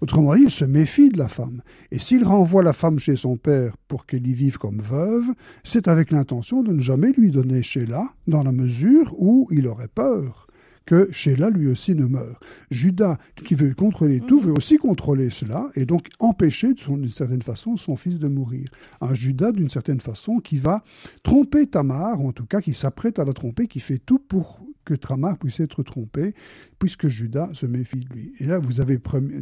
Autrement 0.00 0.34
dit, 0.34 0.42
il 0.44 0.50
se 0.50 0.64
méfie 0.64 1.08
de 1.08 1.18
la 1.18 1.28
femme. 1.28 1.62
Et 1.90 1.98
s'il 1.98 2.24
renvoie 2.24 2.62
la 2.62 2.72
femme 2.72 2.98
chez 2.98 3.16
son 3.16 3.36
père 3.36 3.76
pour 3.88 4.06
qu'elle 4.06 4.26
y 4.26 4.34
vive 4.34 4.58
comme 4.58 4.80
veuve, 4.80 5.26
c'est 5.62 5.88
avec 5.88 6.10
l'intention 6.10 6.62
de 6.62 6.72
ne 6.72 6.80
jamais 6.80 7.12
lui 7.12 7.30
donner 7.30 7.62
Sheila, 7.62 8.10
dans 8.26 8.42
la 8.42 8.52
mesure 8.52 9.14
où 9.18 9.48
il 9.50 9.66
aurait 9.66 9.88
peur 9.88 10.46
que 10.86 11.08
Sheila 11.12 11.50
lui 11.50 11.68
aussi 11.68 11.94
ne 11.94 12.06
meure. 12.06 12.40
Judas, 12.70 13.18
qui 13.44 13.54
veut 13.54 13.74
contrôler 13.74 14.20
tout, 14.20 14.40
veut 14.40 14.52
aussi 14.52 14.76
contrôler 14.76 15.30
cela 15.30 15.70
et 15.74 15.86
donc 15.86 16.08
empêcher 16.18 16.74
d'une 16.74 17.08
certaine 17.08 17.42
façon 17.42 17.76
son 17.76 17.96
fils 17.96 18.18
de 18.18 18.28
mourir. 18.28 18.68
Un 19.00 19.14
Judas 19.14 19.52
d'une 19.52 19.70
certaine 19.70 20.00
façon 20.00 20.38
qui 20.38 20.58
va 20.58 20.82
tromper 21.22 21.66
Tamar, 21.66 22.20
ou 22.20 22.28
en 22.28 22.32
tout 22.32 22.46
cas 22.46 22.60
qui 22.60 22.74
s'apprête 22.74 23.18
à 23.18 23.24
la 23.24 23.32
tromper, 23.32 23.66
qui 23.66 23.80
fait 23.80 23.98
tout 23.98 24.18
pour 24.18 24.60
que 24.84 24.94
Tamar 24.94 25.38
puisse 25.38 25.60
être 25.60 25.82
trompée, 25.82 26.34
puisque 26.78 27.08
Judas 27.08 27.48
se 27.54 27.66
méfie 27.66 28.00
de 28.00 28.14
lui. 28.14 28.32
Et 28.38 28.44
là, 28.44 28.58
vous 28.58 28.80
avez 28.80 28.98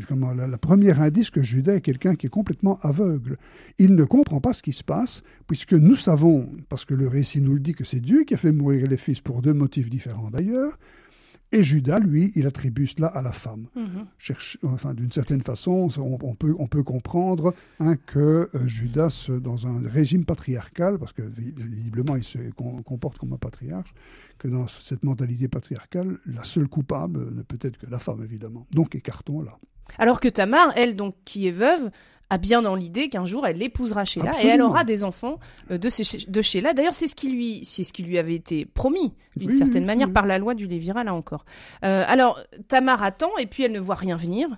comment, 0.09 0.33
la, 0.33 0.47
la 0.47 0.59
première 0.59 1.03
indice 1.03 1.31
que 1.31 1.43
Judas 1.43 1.75
est 1.75 1.81
quelqu'un 1.81 2.15
qui 2.15 2.27
est 2.27 2.31
complètement 2.31 2.79
aveugle. 2.83 3.37
Il 3.79 3.95
ne 3.97 4.05
comprend 4.05 4.41
pas 4.41 4.53
ce 4.53 4.63
qui 4.63 4.73
se 4.73 4.85
passe, 4.85 5.23
puisque 5.47 5.73
nous 5.73 5.97
savons, 5.97 6.49
parce 6.69 6.85
que 6.85 6.95
le 6.95 7.09
récit 7.09 7.41
nous 7.41 7.55
le 7.55 7.61
dit, 7.61 7.75
que 7.75 7.85
c'est 7.85 8.01
Dieu 8.01 8.25
qui 8.25 8.35
a 8.35 8.37
fait 8.37 8.53
mourir 8.53 8.87
les 8.87 8.97
fils 8.97 9.21
pour 9.21 9.43
deux 9.43 9.55
motifs 9.55 9.91
différents 9.91 10.31
d'ailleurs, 10.31 10.79
et 11.53 11.63
Judas, 11.63 11.99
lui, 11.99 12.33
il 12.35 12.47
attribue 12.47 12.87
cela 12.87 13.09
à 13.09 13.23
la 13.23 13.33
femme. 13.33 13.67
Mhm. 13.75 14.07
Cherche, 14.19 14.59
enfin, 14.63 14.95
d'une 14.95 15.13
certaine 15.13 15.43
façon, 15.43 15.89
on, 15.99 16.19
on, 16.23 16.35
peut, 16.35 16.55
on 16.59 16.67
peut 16.67 16.83
comprendre 16.83 17.55
hein, 17.79 17.97
que 18.07 18.49
euh, 18.55 18.67
Judas, 18.67 19.29
dans 19.41 19.67
un 19.67 19.89
régime 19.89 20.25
patriarcal, 20.25 20.99
parce 20.99 21.13
que 21.13 21.23
visiblement 21.23 22.17
il 22.17 22.25
se 22.25 22.39
comporte 22.83 23.19
comme 23.19 23.33
un 23.33 23.39
patriarche, 23.39 23.93
que 24.39 24.49
dans 24.49 24.67
cette 24.67 25.05
mentalité 25.05 25.49
patriarcale, 25.49 26.19
la 26.27 26.45
seule 26.45 26.69
coupable 26.69 27.35
ne 27.35 27.43
peut 27.43 27.59
être 27.61 27.79
que 27.79 27.87
la 27.87 27.99
femme, 27.99 28.23
évidemment. 28.25 28.67
Donc 28.73 28.95
écartons 28.95 29.43
là. 29.43 29.59
Alors 29.99 30.21
que 30.21 30.29
Tamar, 30.29 30.73
elle, 30.77 30.97
donc, 30.97 31.15
qui 31.25 31.47
est 31.47 31.53
veuve, 31.53 31.91
a 32.33 32.39
bien 32.39 32.63
dans 32.63 32.75
l'idée 32.75 33.09
qu'un 33.09 33.27
jour 33.27 33.47
elle 33.47 33.63
épousera 33.63 34.05
Sheila 34.05 34.31
Absolument. 34.31 34.51
et 34.51 34.55
elle 34.55 34.63
aura 34.63 34.85
des 34.85 35.05
enfants 35.05 35.39
euh, 35.71 35.77
de, 35.79 35.89
de 36.31 36.43
Sheila. 36.43 36.73
D'ailleurs, 36.73 36.95
c'est 36.95 37.07
ce 37.07 37.15
qui 37.15 37.31
lui, 37.31 37.61
c'est 37.65 37.85
ce 37.85 37.93
qui 37.93 38.03
lui 38.03 38.17
avait 38.19 38.35
été 38.35 38.65
promis 38.65 39.13
d'une 39.37 39.51
Oui, 39.51 39.57
certaine 39.57 39.83
oui, 39.83 39.87
manière 39.87 40.09
oui. 40.09 40.15
par 40.15 40.27
la 40.27 40.39
loi 40.39 40.55
du 40.55 40.67
Lévira 40.67 41.05
là 41.05 41.15
encore. 41.15 41.45
Euh, 41.85 42.05
alors 42.07 42.41
Tamar 42.69 43.03
attend 43.03 43.31
et 43.39 43.47
puis 43.47 43.63
elle 43.65 43.73
ne 43.73 43.81
voit 43.81 43.95
rien 43.97 44.17
venir. 44.17 44.49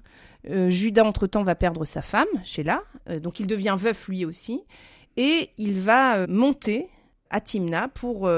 Euh, 0.50 0.68
Judas 0.70 1.04
entre 1.04 1.26
temps 1.26 1.42
va 1.42 1.54
perdre 1.54 1.84
sa 1.84 2.02
femme 2.02 2.26
Sheila, 2.44 2.82
euh, 3.08 3.18
donc 3.18 3.40
il 3.40 3.46
devient 3.46 3.74
veuf 3.78 4.08
lui 4.08 4.24
aussi 4.24 4.62
et 5.16 5.50
il 5.58 5.80
va 5.80 6.26
monter 6.26 6.88
à 7.30 7.40
Timna 7.40 7.88
pour 7.88 8.28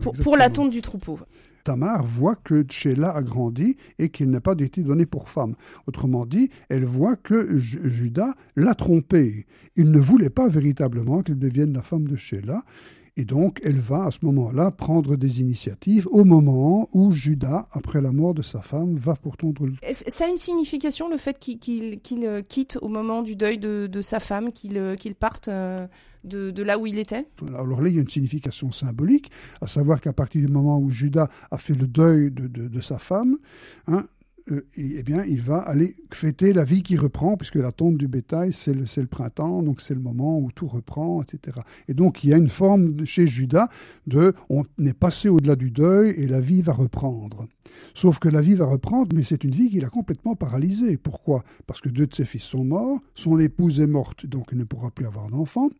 pour, 0.00 0.12
pour 0.14 0.36
la 0.36 0.46
Exactement. 0.46 0.64
tonte 0.66 0.70
du 0.70 0.80
troupeau. 0.82 1.18
Tamar 1.64 2.04
voit 2.04 2.36
que 2.36 2.64
Sheila 2.68 3.10
a 3.14 3.22
grandi 3.22 3.76
et 3.98 4.08
qu'il 4.08 4.30
n'a 4.30 4.40
pas 4.40 4.54
été 4.58 4.82
donné 4.82 5.06
pour 5.06 5.28
femme. 5.28 5.54
Autrement 5.86 6.26
dit, 6.26 6.50
elle 6.68 6.84
voit 6.84 7.16
que 7.16 7.56
Ju- 7.56 7.80
Judas 7.84 8.34
l'a 8.56 8.74
trompée. 8.74 9.46
Il 9.76 9.90
ne 9.90 9.98
voulait 10.00 10.30
pas 10.30 10.48
véritablement 10.48 11.22
qu'elle 11.22 11.38
devienne 11.38 11.72
la 11.72 11.82
femme 11.82 12.06
de 12.08 12.16
Sheila. 12.16 12.62
Et 13.18 13.26
donc, 13.26 13.60
elle 13.62 13.78
va 13.78 14.06
à 14.06 14.10
ce 14.10 14.20
moment-là 14.22 14.70
prendre 14.70 15.16
des 15.16 15.42
initiatives 15.42 16.08
au 16.10 16.24
moment 16.24 16.88
où 16.94 17.12
Judas, 17.12 17.68
après 17.72 18.00
la 18.00 18.10
mort 18.10 18.32
de 18.32 18.40
sa 18.40 18.62
femme, 18.62 18.94
va 18.94 19.14
pour 19.14 19.36
tondre 19.36 19.66
le 19.66 19.74
Est-ce- 19.82 20.04
Ça 20.08 20.24
a 20.24 20.28
une 20.28 20.38
signification 20.38 21.10
le 21.10 21.18
fait 21.18 21.38
qu'il 21.38 22.00
euh, 22.24 22.40
quitte 22.40 22.78
au 22.80 22.88
moment 22.88 23.20
du 23.20 23.36
deuil 23.36 23.58
de, 23.58 23.86
sa 24.00 24.18
femme, 24.18 24.50
qu'il 24.50 24.78
euh, 24.78 24.96
parte 25.20 25.48
euh, 25.48 25.86
de, 26.24 26.62
là 26.62 26.78
où 26.78 26.86
il 26.86 26.98
était 26.98 27.26
Alors 27.48 27.80
là, 27.80 27.88
il 27.88 27.94
y 27.94 27.98
a 27.98 28.02
une 28.02 28.08
signification 28.08 28.70
symbolique, 28.70 29.30
à 29.60 29.66
savoir 29.66 30.00
qu'à 30.00 30.12
partir 30.12 30.40
du 30.46 30.52
moment 30.52 30.78
où 30.78 30.90
Judas 30.90 31.28
a 31.50 31.58
fait 31.58 31.74
le 31.74 31.86
deuil 31.86 32.30
de, 32.30 32.46
de- 32.46 32.80
sa 32.80 32.98
femme, 32.98 33.38
hein, 33.86 34.06
euh, 34.50 34.66
eh 34.76 35.04
bien, 35.04 35.22
il 35.24 35.40
va 35.40 35.58
aller 35.58 35.94
fêter 36.12 36.52
la 36.52 36.64
vie 36.64 36.82
qui 36.82 36.96
reprend, 36.96 37.36
puisque 37.36 37.54
la 37.54 37.70
tonte 37.70 37.96
du 37.96 38.08
bétail, 38.08 38.52
c'est 38.52 38.74
le, 38.74 38.84
le 38.96 39.06
printemps, 39.06 39.62
donc 39.62 39.80
c'est 39.80 39.94
le 39.94 40.00
moment 40.00 40.36
où 40.38 40.50
tout 40.50 40.66
reprend, 40.66 41.22
etc. 41.22 41.58
Et 41.86 41.94
donc, 41.94 42.24
il 42.24 42.30
y 42.30 42.34
a 42.34 42.38
une 42.38 42.48
forme 42.48 43.06
chez 43.06 43.26
Judas 43.26 43.68
de 44.08 44.34
on 44.48 44.64
est 44.84 44.94
passé 44.94 45.28
au-delà 45.28 45.54
du 45.54 45.70
deuil 45.70 46.10
et 46.16 46.26
la 46.26 46.40
vie 46.40 46.60
va 46.62 46.72
reprendre. 46.72 47.46
Sauf 47.94 48.18
que 48.18 48.28
la 48.28 48.40
vie 48.40 48.54
va 48.54 48.66
reprendre, 48.66 49.14
mais 49.14 49.22
c'est 49.22 49.44
une 49.44 49.52
vie 49.52 49.70
qu'il 49.70 49.84
a 49.84 49.88
complètement 49.90 50.34
paralysée. 50.34 50.96
Pourquoi? 50.96 51.44
Parce 51.68 51.80
que 51.80 51.88
deux 51.88 52.08
de 52.08 52.14
ses 52.14 52.24
fils 52.24 52.42
sont 52.42 52.64
morts, 52.64 52.98
son 53.14 53.38
épouse 53.38 53.78
est 53.80 53.86
morte, 53.86 54.26
donc 54.26 54.48
il 54.50 54.58
ne 54.58 54.64
pourra 54.64 54.90
plus 54.90 55.06
avoir 55.06 55.28
d'enfants. 55.28 55.70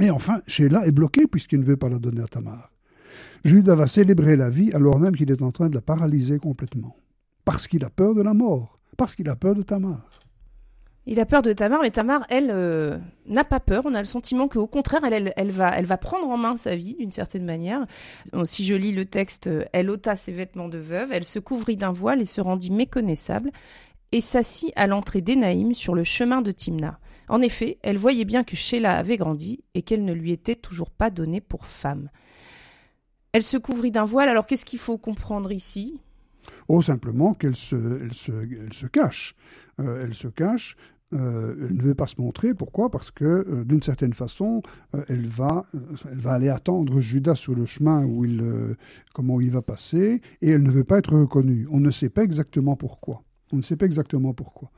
Et 0.00 0.10
enfin, 0.10 0.40
Sheila 0.46 0.86
est 0.86 0.92
bloquée 0.92 1.26
puisqu'il 1.26 1.60
ne 1.60 1.64
veut 1.64 1.76
pas 1.76 1.88
la 1.88 1.98
donner 1.98 2.22
à 2.22 2.26
Tamar. 2.26 2.70
Judas 3.44 3.74
va 3.74 3.86
célébrer 3.86 4.36
la 4.36 4.50
vie 4.50 4.72
alors 4.72 4.98
même 4.98 5.16
qu'il 5.16 5.30
est 5.30 5.42
en 5.42 5.50
train 5.50 5.68
de 5.68 5.74
la 5.74 5.82
paralyser 5.82 6.38
complètement. 6.38 6.96
Parce 7.44 7.66
qu'il 7.66 7.84
a 7.84 7.90
peur 7.90 8.14
de 8.14 8.22
la 8.22 8.34
mort, 8.34 8.78
parce 8.96 9.14
qu'il 9.14 9.28
a 9.28 9.36
peur 9.36 9.54
de 9.54 9.62
Tamar. 9.62 10.22
Il 11.04 11.18
a 11.18 11.26
peur 11.26 11.42
de 11.42 11.52
Tamar, 11.52 11.80
mais 11.82 11.90
Tamar, 11.90 12.24
elle, 12.28 12.50
euh, 12.50 12.96
n'a 13.26 13.42
pas 13.42 13.58
peur. 13.58 13.82
On 13.86 13.94
a 13.94 13.98
le 13.98 14.04
sentiment 14.04 14.46
qu'au 14.46 14.68
contraire, 14.68 15.02
elle, 15.04 15.50
va, 15.50 15.96
prendre 15.96 16.28
en 16.28 16.36
main 16.36 16.56
sa 16.56 16.76
vie 16.76 16.94
d'une 16.94 17.10
certaine 17.10 17.44
manière. 17.44 17.84
Bon, 18.32 18.44
si 18.44 18.64
je 18.64 18.76
lis 18.76 18.92
le 18.92 19.04
texte, 19.04 19.48
euh, 19.48 19.64
elle 19.72 19.90
ôta 19.90 20.14
ses 20.14 20.30
vêtements 20.30 20.68
de 20.68 20.78
veuve, 20.78 21.10
elle 21.10 21.24
se 21.24 21.40
couvrit 21.40 21.76
d'un 21.76 21.90
voile 21.90 22.22
et 22.22 22.24
se 22.24 22.40
rendit 22.40 22.70
méconnaissable, 22.70 23.50
et 24.12 24.20
s'assit 24.20 24.72
à 24.76 24.86
l'entrée 24.86 25.22
d'Énaïm 25.22 25.74
sur 25.74 25.94
le 25.94 26.04
chemin 26.04 26.40
de 26.40 26.52
Timna. 26.52 27.00
En 27.32 27.40
effet, 27.40 27.78
elle 27.80 27.96
voyait 27.96 28.26
bien 28.26 28.44
que 28.44 28.56
Sheila 28.56 28.98
avait 28.98 29.16
grandi 29.16 29.64
et 29.72 29.80
qu'elle 29.80 30.04
ne 30.04 30.12
lui 30.12 30.32
était 30.32 30.54
toujours 30.54 30.90
pas 30.90 31.08
donnée 31.08 31.40
pour 31.40 31.64
femme. 31.64 32.10
Elle 33.32 33.42
se 33.42 33.56
couvrit 33.56 33.90
d'un 33.90 34.04
voile. 34.04 34.28
Alors 34.28 34.44
qu'est-ce 34.44 34.66
qu'il 34.66 34.78
faut 34.78 34.98
comprendre 34.98 35.50
ici? 35.50 35.98
Oh, 36.68 36.82
simplement 36.82 37.32
qu'elle 37.32 37.56
se, 37.56 38.06
se, 38.12 38.32
elle 38.32 38.74
se 38.74 38.84
cache. 38.84 39.34
Euh, 39.80 40.02
elle 40.02 40.12
se 40.12 40.28
cache. 40.28 40.76
euh, 41.14 41.68
elle 41.70 41.76
ne 41.78 41.82
veut 41.82 41.94
pas 41.94 42.06
se 42.06 42.20
montrer. 42.20 42.52
Pourquoi? 42.52 42.90
Parce 42.90 43.10
que, 43.10 43.24
euh, 43.24 43.64
d'une 43.64 43.80
certaine 43.80 44.12
façon, 44.12 44.60
elle, 45.08 45.26
va, 45.26 45.64
aller 46.26 46.50
attendre 46.50 47.00
Judas 47.00 47.36
sur 47.36 47.54
le 47.54 47.64
chemin 47.64 48.04
où 48.04 48.26
il, 48.26 48.44
comment 49.14 49.40
il 49.40 49.52
va 49.52 49.62
passer, 49.62 50.20
et 50.42 50.50
elle 50.50 50.62
ne 50.62 50.70
veut 50.70 50.84
pas 50.84 50.98
être 50.98 51.16
reconnue. 51.16 51.66
On 51.70 51.80
ne 51.80 51.90
sait 51.90 52.10
pas 52.10 52.24
exactement 52.24 52.76
pourquoi. 52.76 53.22
On 53.52 53.56
ne 53.56 53.62
sait 53.62 53.76
pas 53.76 53.86
exactement 53.86 54.34
pourquoi. 54.34 54.70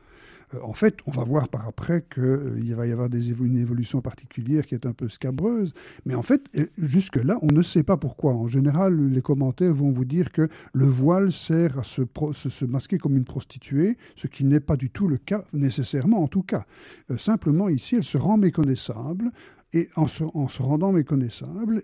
Euh, 0.54 0.58
en 0.62 0.72
fait, 0.72 0.96
on 1.06 1.10
va 1.10 1.24
voir 1.24 1.48
par 1.48 1.66
après 1.66 2.04
qu'il 2.12 2.74
va 2.74 2.86
y 2.86 2.92
avoir 2.92 3.08
une 3.12 3.58
évolution 3.58 4.00
particulière 4.00 4.66
qui 4.66 4.74
est 4.74 4.86
un 4.86 4.92
peu 4.92 5.08
scabreuse. 5.08 5.74
Mais 6.04 6.14
en 6.14 6.22
fait, 6.22 6.42
euh, 6.56 6.66
jusque-là, 6.78 7.38
on 7.42 7.52
ne 7.52 7.62
sait 7.62 7.82
pas 7.82 7.96
pourquoi. 7.96 8.34
En 8.34 8.46
général, 8.46 9.08
les 9.08 9.22
commentaires 9.22 9.74
vont 9.74 9.90
vous 9.90 10.04
dire 10.04 10.32
que 10.32 10.48
le 10.72 10.86
voile 10.86 11.32
sert 11.32 11.78
à 11.78 11.82
se, 11.82 12.64
masquer 12.64 12.98
comme 12.98 13.16
une 13.16 13.24
prostituée, 13.24 13.96
ce 14.16 14.26
qui 14.26 14.44
n'est 14.44 14.60
pas 14.60 14.76
du 14.76 14.90
tout 14.90 15.08
le 15.08 15.16
cas, 15.16 15.44
nécessairement 15.52 16.22
en 16.22 16.28
tout 16.28 16.42
cas. 16.42 16.66
Euh, 17.10 17.18
simplement, 17.18 17.68
ici, 17.68 17.96
elle 17.96 18.04
se 18.04 18.18
rend 18.18 18.36
méconnaissable, 18.36 19.30
et 19.72 19.88
en 19.96 20.06
se, 20.06 20.22
en 20.22 20.46
se 20.46 20.62
rendant 20.62 20.92
méconnaissable, 20.92 21.82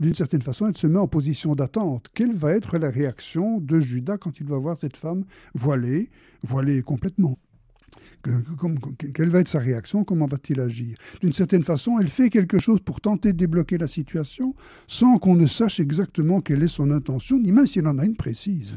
d'une 0.00 0.14
certaine 0.14 0.42
façon, 0.42 0.66
elle 0.66 0.76
se 0.76 0.88
met 0.88 0.98
en 0.98 1.06
position 1.06 1.54
d'attente. 1.54 2.08
Quelle 2.14 2.34
va 2.34 2.52
être 2.52 2.78
la 2.78 2.90
réaction 2.90 3.60
de 3.60 3.78
Judas 3.78 4.18
quand 4.18 4.40
il 4.40 4.46
va 4.46 4.58
voir 4.58 4.76
cette 4.76 4.96
femme 4.96 5.24
voilée, 5.54 6.10
voilée 6.42 6.82
complètement 6.82 7.38
que- 7.38 7.38
que- 7.38 7.38
comme- 7.38 7.38
que- 7.38 8.11
quelle 9.14 9.28
va 9.28 9.40
être 9.40 9.48
sa 9.48 9.58
réaction 9.58 10.04
Comment 10.04 10.26
va-t-il 10.26 10.60
agir? 10.60 10.96
D'une 11.20 11.32
certaine 11.32 11.64
façon, 11.64 11.98
elle 11.98 12.08
fait 12.08 12.30
quelque 12.30 12.58
chose 12.58 12.80
pour 12.80 13.00
tenter 13.00 13.32
de 13.32 13.38
débloquer 13.38 13.78
la 13.78 13.88
situation 13.88 14.54
sans 14.86 15.18
qu'on 15.18 15.34
ne 15.34 15.46
sache 15.46 15.80
exactement 15.80 16.40
quelle 16.40 16.62
est 16.62 16.68
son 16.68 16.90
intention, 16.90 17.38
ni 17.38 17.52
même 17.52 17.66
s'il 17.66 17.86
en 17.86 17.98
a 17.98 18.04
une 18.04 18.16
précise. 18.16 18.76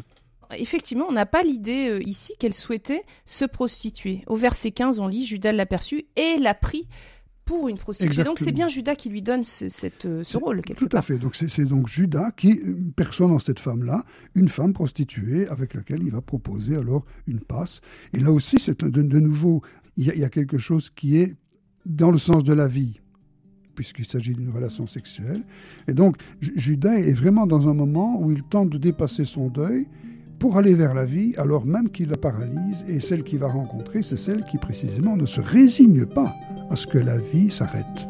Effectivement, 0.57 1.05
on 1.09 1.13
n'a 1.13 1.25
pas 1.25 1.43
l'idée 1.43 1.89
euh, 1.89 2.01
ici 2.05 2.33
qu'elle 2.39 2.53
souhaitait 2.53 3.03
se 3.25 3.45
prostituer. 3.45 4.21
Au 4.27 4.35
verset 4.35 4.71
15, 4.71 4.99
on 4.99 5.07
lit 5.07 5.25
Judas 5.25 5.51
l'aperçut 5.51 6.05
et 6.15 6.37
l'a 6.39 6.53
pris 6.53 6.87
pour 7.45 7.69
une 7.69 7.77
prostituée. 7.77 8.07
Donc 8.07 8.13
Exactement. 8.19 8.45
c'est 8.45 8.51
bien 8.51 8.67
Judas 8.67 8.95
qui 8.95 9.09
lui 9.09 9.21
donne 9.21 9.43
ce, 9.43 9.69
cette, 9.69 10.05
euh, 10.05 10.23
ce 10.23 10.37
rôle 10.37 10.61
Tout 10.61 10.89
à 10.91 11.01
fait. 11.01 11.17
Donc 11.19 11.35
c'est 11.35 11.65
donc 11.65 11.87
Judas 11.87 12.31
qui 12.35 12.59
perçoit 12.95 13.27
dans 13.27 13.39
cette 13.39 13.59
femme-là 13.59 14.03
une 14.33 14.49
femme 14.49 14.73
prostituée 14.73 15.47
avec 15.47 15.73
laquelle 15.75 16.01
il 16.03 16.11
va 16.11 16.21
proposer 16.21 16.75
alors 16.75 17.05
une 17.27 17.39
passe. 17.39 17.81
Et 18.13 18.19
là 18.19 18.31
aussi, 18.31 18.57
c'est 18.59 18.83
de, 18.83 18.89
de 19.01 19.19
nouveau, 19.19 19.61
il 19.95 20.07
y, 20.07 20.09
a, 20.09 20.15
il 20.15 20.21
y 20.21 20.23
a 20.25 20.29
quelque 20.29 20.57
chose 20.57 20.89
qui 20.89 21.17
est 21.17 21.35
dans 21.85 22.09
le 22.11 22.17
sens 22.17 22.43
de 22.43 22.53
la 22.53 22.67
vie 22.67 22.99
puisqu'il 23.75 24.05
s'agit 24.07 24.33
d'une 24.33 24.49
relation 24.51 24.87
sexuelle. 24.87 25.43
Et 25.89 25.93
donc, 25.93 26.15
Ju- 26.39 26.53
Judas 26.55 26.95
est 26.97 27.11
vraiment 27.13 27.45
dans 27.45 27.67
un 27.67 27.73
moment 27.73 28.21
où 28.21 28.31
il 28.31 28.41
tente 28.43 28.69
de 28.69 28.77
dépasser 28.77 29.25
son 29.25 29.49
deuil 29.49 29.85
pour 30.39 30.57
aller 30.57 30.73
vers 30.73 30.93
la 30.93 31.05
vie, 31.05 31.33
alors 31.37 31.65
même 31.65 31.89
qu'il 31.89 32.09
la 32.09 32.17
paralyse, 32.17 32.85
et 32.87 32.99
celle 32.99 33.23
qu'il 33.23 33.39
va 33.39 33.47
rencontrer, 33.47 34.01
c'est 34.01 34.17
celle 34.17 34.43
qui 34.45 34.57
précisément 34.57 35.15
ne 35.15 35.25
se 35.25 35.41
résigne 35.41 36.05
pas 36.05 36.33
à 36.69 36.75
ce 36.75 36.87
que 36.87 36.97
la 36.97 37.17
vie 37.17 37.49
s'arrête. 37.49 38.07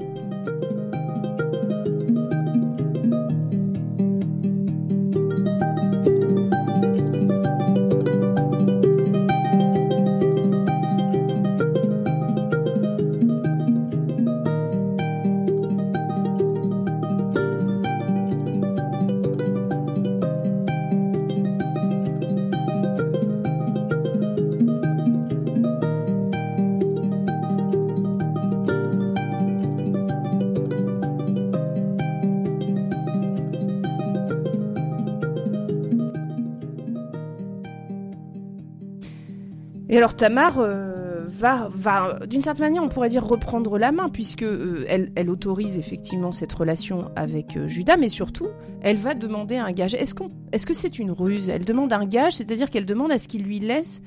Et 39.96 39.98
alors 39.98 40.14
Tamar 40.14 40.60
euh, 40.60 41.24
va, 41.26 41.70
va 41.72 42.20
d'une 42.28 42.42
certaine 42.42 42.66
manière, 42.66 42.84
on 42.84 42.90
pourrait 42.90 43.08
dire 43.08 43.26
reprendre 43.26 43.78
la 43.78 43.94
main, 43.94 44.10
puisque 44.10 44.44
euh, 44.44 44.84
elle, 44.90 45.14
elle, 45.16 45.30
autorise 45.30 45.78
effectivement 45.78 46.34
cette 46.34 46.52
relation 46.52 47.12
avec 47.16 47.56
euh, 47.56 47.70
Judas, 47.70 47.96
mais 47.96 48.10
surtout, 48.10 48.50
elle 48.82 48.98
va 48.98 49.14
demander 49.14 49.56
un 49.56 49.72
gage. 49.72 49.94
Est-ce 49.94 50.14
qu'on, 50.14 50.32
est-ce 50.52 50.66
que 50.66 50.74
c'est 50.74 51.00
une 51.00 51.12
ruse? 51.12 51.48
Elle 51.48 51.64
demande 51.64 51.94
un 51.94 52.06
gage, 52.06 52.34
c'est-à-dire 52.34 52.72
qu'elle 52.72 52.86
demande 52.86 53.10
à 53.14 53.18
ce 53.18 53.30
qu'il 53.30 53.44
lui 53.44 53.62
laisse 53.62 54.02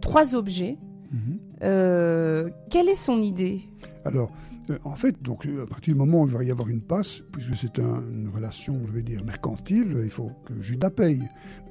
trois 0.00 0.34
objets. 0.34 0.78
Mhm. 1.12 2.50
quelle 2.70 2.88
est 2.88 2.94
son 2.94 3.20
idée? 3.20 3.60
Alors, 4.04 4.30
euh, 4.70 4.78
en 4.84 4.94
fait, 4.94 5.22
donc, 5.22 5.46
euh, 5.46 5.64
à 5.64 5.66
partir 5.66 5.94
du 5.94 5.98
moment 5.98 6.22
où 6.22 6.26
il 6.26 6.32
va 6.32 6.44
y 6.44 6.50
avoir 6.50 6.68
une 6.68 6.80
passe, 6.80 7.22
puisque 7.32 7.56
c'est 7.56 7.78
une 7.78 8.30
relation, 8.34 8.80
je 8.86 8.92
vais 8.92 9.02
dire, 9.02 9.24
mercantile, 9.24 10.00
il 10.02 10.10
faut 10.10 10.30
que 10.44 10.60
Judas 10.62 10.90
paye. 10.90 11.22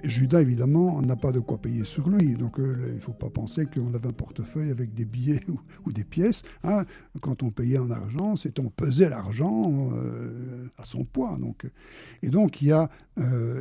Judas, 0.04 0.42
évidemment, 0.42 1.02
n'a 1.02 1.16
pas 1.16 1.32
de 1.32 1.40
quoi 1.40 1.58
payer 1.58 1.86
sur 1.86 2.10
lui. 2.10 2.36
Donc, 2.36 2.60
euh, 2.60 2.90
il 2.90 2.96
ne 2.96 3.00
faut 3.00 3.14
pas 3.14 3.30
penser 3.30 3.66
qu'on 3.66 3.94
avait 3.94 4.10
un 4.10 4.14
portefeuille 4.14 4.70
avec 4.70 4.94
des 4.94 5.06
billets 5.06 5.42
ou, 5.86 5.92
des 5.92 6.04
pièces. 6.04 6.44
Hein. 6.64 6.86
Quand 7.22 7.44
on 7.44 7.52
payait 7.52 7.78
en 7.78 7.90
argent, 7.90 8.36
c'est 8.36 8.60
on 8.60 8.70
pesait 8.70 9.10
l'argent 9.10 9.90
à 10.78 10.86
son 10.86 11.04
poids. 11.04 11.38
Donc, 11.40 11.66
et 12.22 12.30
donc, 12.30 12.62
il 12.62 12.70
y 12.70 12.72
a 12.72 12.90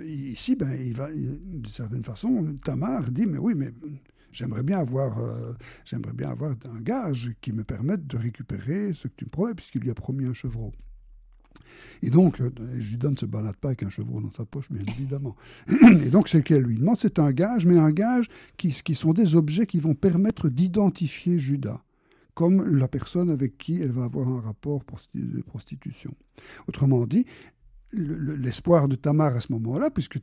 ici, 0.04 0.56
ben, 0.56 0.76
il 0.80 0.94
va, 0.94 1.10
d'une 1.10 1.64
certaine 1.66 2.04
façon, 2.04 2.56
Tamar 2.64 3.10
dit, 3.10 3.26
mais 3.26 3.38
oui, 3.38 3.54
mais 3.54 3.72
j'aimerais 4.32 4.62
bien 4.62 4.78
avoir, 4.78 5.18
euh, 5.18 5.52
j'aimerais 5.84 6.12
bien 6.12 6.30
avoir 6.30 6.52
un 6.52 6.80
gage 6.80 7.32
qui 7.40 7.52
me 7.52 7.64
permette 7.64 8.06
de 8.06 8.16
récupérer 8.16 8.92
ce 8.94 9.08
que 9.08 9.14
tu 9.16 9.24
me 9.26 9.30
promets, 9.30 9.54
puisqu'il 9.54 9.82
lui 9.82 9.90
a 9.90 9.94
promis 9.94 10.26
un 10.26 10.34
chevreau. 10.34 10.72
Et 12.02 12.10
donc, 12.10 12.40
euh, 12.40 12.50
Judas 12.74 13.10
ne 13.10 13.16
se 13.16 13.26
balade 13.26 13.56
pas 13.56 13.68
avec 13.68 13.82
un 13.82 13.90
chevreau 13.90 14.20
dans 14.20 14.30
sa 14.30 14.44
poche, 14.44 14.70
bien 14.70 14.82
évidemment. 14.94 15.36
Et 16.04 16.10
donc, 16.10 16.28
ce 16.28 16.38
qu'elle 16.38 16.62
lui 16.62 16.78
demande, 16.78 16.98
c'est 16.98 17.18
un 17.18 17.30
gage, 17.30 17.66
mais 17.66 17.78
un 17.78 17.92
gage 17.92 18.28
qui, 18.56 18.70
qui 18.70 18.94
sont 18.94 19.12
des 19.12 19.36
objets 19.36 19.66
qui 19.66 19.78
vont 19.78 19.94
permettre 19.94 20.48
d'identifier 20.48 21.38
Judas 21.38 21.82
comme 22.34 22.76
la 22.76 22.88
personne 22.88 23.30
avec 23.30 23.58
qui 23.58 23.80
elle 23.80 23.90
va 23.90 24.04
avoir 24.04 24.28
un 24.28 24.40
rapport 24.40 24.82
de 25.14 25.42
prostitution. 25.42 26.14
Autrement 26.66 27.06
dit, 27.06 27.26
l'espoir 27.92 28.88
de 28.88 28.96
Tamar 28.96 29.36
à 29.36 29.40
ce 29.40 29.52
moment-là, 29.52 29.90
puisque, 29.90 30.18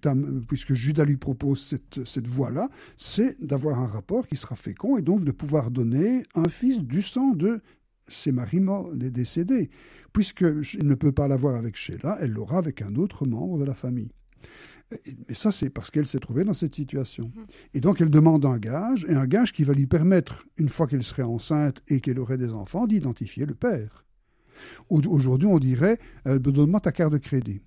puisque, 0.47 0.73
Judas 0.73 1.05
lui 1.05 1.17
propose 1.17 1.61
cette, 1.61 2.05
cette 2.05 2.27
voie-là, 2.27 2.69
c'est 2.95 3.39
d'avoir 3.43 3.79
un 3.79 3.87
rapport 3.87 4.27
qui 4.27 4.35
sera 4.35 4.55
fécond 4.55 4.97
et 4.97 5.01
donc 5.01 5.23
de 5.23 5.31
pouvoir 5.31 5.71
donner 5.71 6.23
un 6.35 6.49
fils 6.49 6.79
du 6.79 7.01
sang 7.01 7.31
de 7.31 7.61
ses 8.07 8.31
maris 8.31 8.59
morts, 8.59 8.93
des 8.95 9.11
décédés. 9.11 9.69
Puisqu'il 10.13 10.87
ne 10.87 10.95
peut 10.95 11.11
pas 11.11 11.27
l'avoir 11.27 11.55
avec 11.55 11.75
Sheila, 11.75 12.17
elle 12.19 12.31
l'aura 12.31 12.57
avec 12.57 12.81
un 12.81 12.95
autre 12.95 13.27
membre 13.27 13.59
de 13.59 13.65
la 13.65 13.75
famille. 13.75 14.11
Et 15.27 15.35
ça, 15.35 15.51
c'est 15.51 15.69
parce 15.69 15.91
qu'elle 15.91 16.07
s'est 16.07 16.19
trouvée 16.19 16.43
dans 16.43 16.53
cette 16.53 16.73
situation. 16.73 17.31
Mmh. 17.35 17.41
Et 17.75 17.81
donc, 17.81 18.01
elle 18.01 18.09
demande 18.09 18.45
un 18.45 18.57
gage, 18.57 19.05
et 19.07 19.13
un 19.13 19.27
gage 19.27 19.53
qui 19.53 19.63
va 19.63 19.73
lui 19.73 19.85
permettre, 19.85 20.47
une 20.57 20.69
fois 20.69 20.87
qu'elle 20.87 21.03
serait 21.03 21.21
enceinte 21.23 21.83
et 21.87 22.01
qu'elle 22.01 22.19
aurait 22.19 22.39
des 22.39 22.51
enfants, 22.51 22.87
d'identifier 22.87 23.45
le 23.45 23.53
père. 23.53 24.05
Aujourd'hui, 24.89 25.47
on 25.47 25.59
dirait 25.59 25.97
euh, 26.27 26.39
donne-moi 26.39 26.79
ta 26.79 26.91
carte 26.91 27.13
de 27.13 27.17
crédit. 27.17 27.61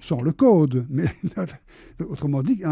Sans 0.00 0.20
le 0.20 0.32
code, 0.32 0.86
mais 0.90 1.04
autrement 2.00 2.42
dit, 2.42 2.62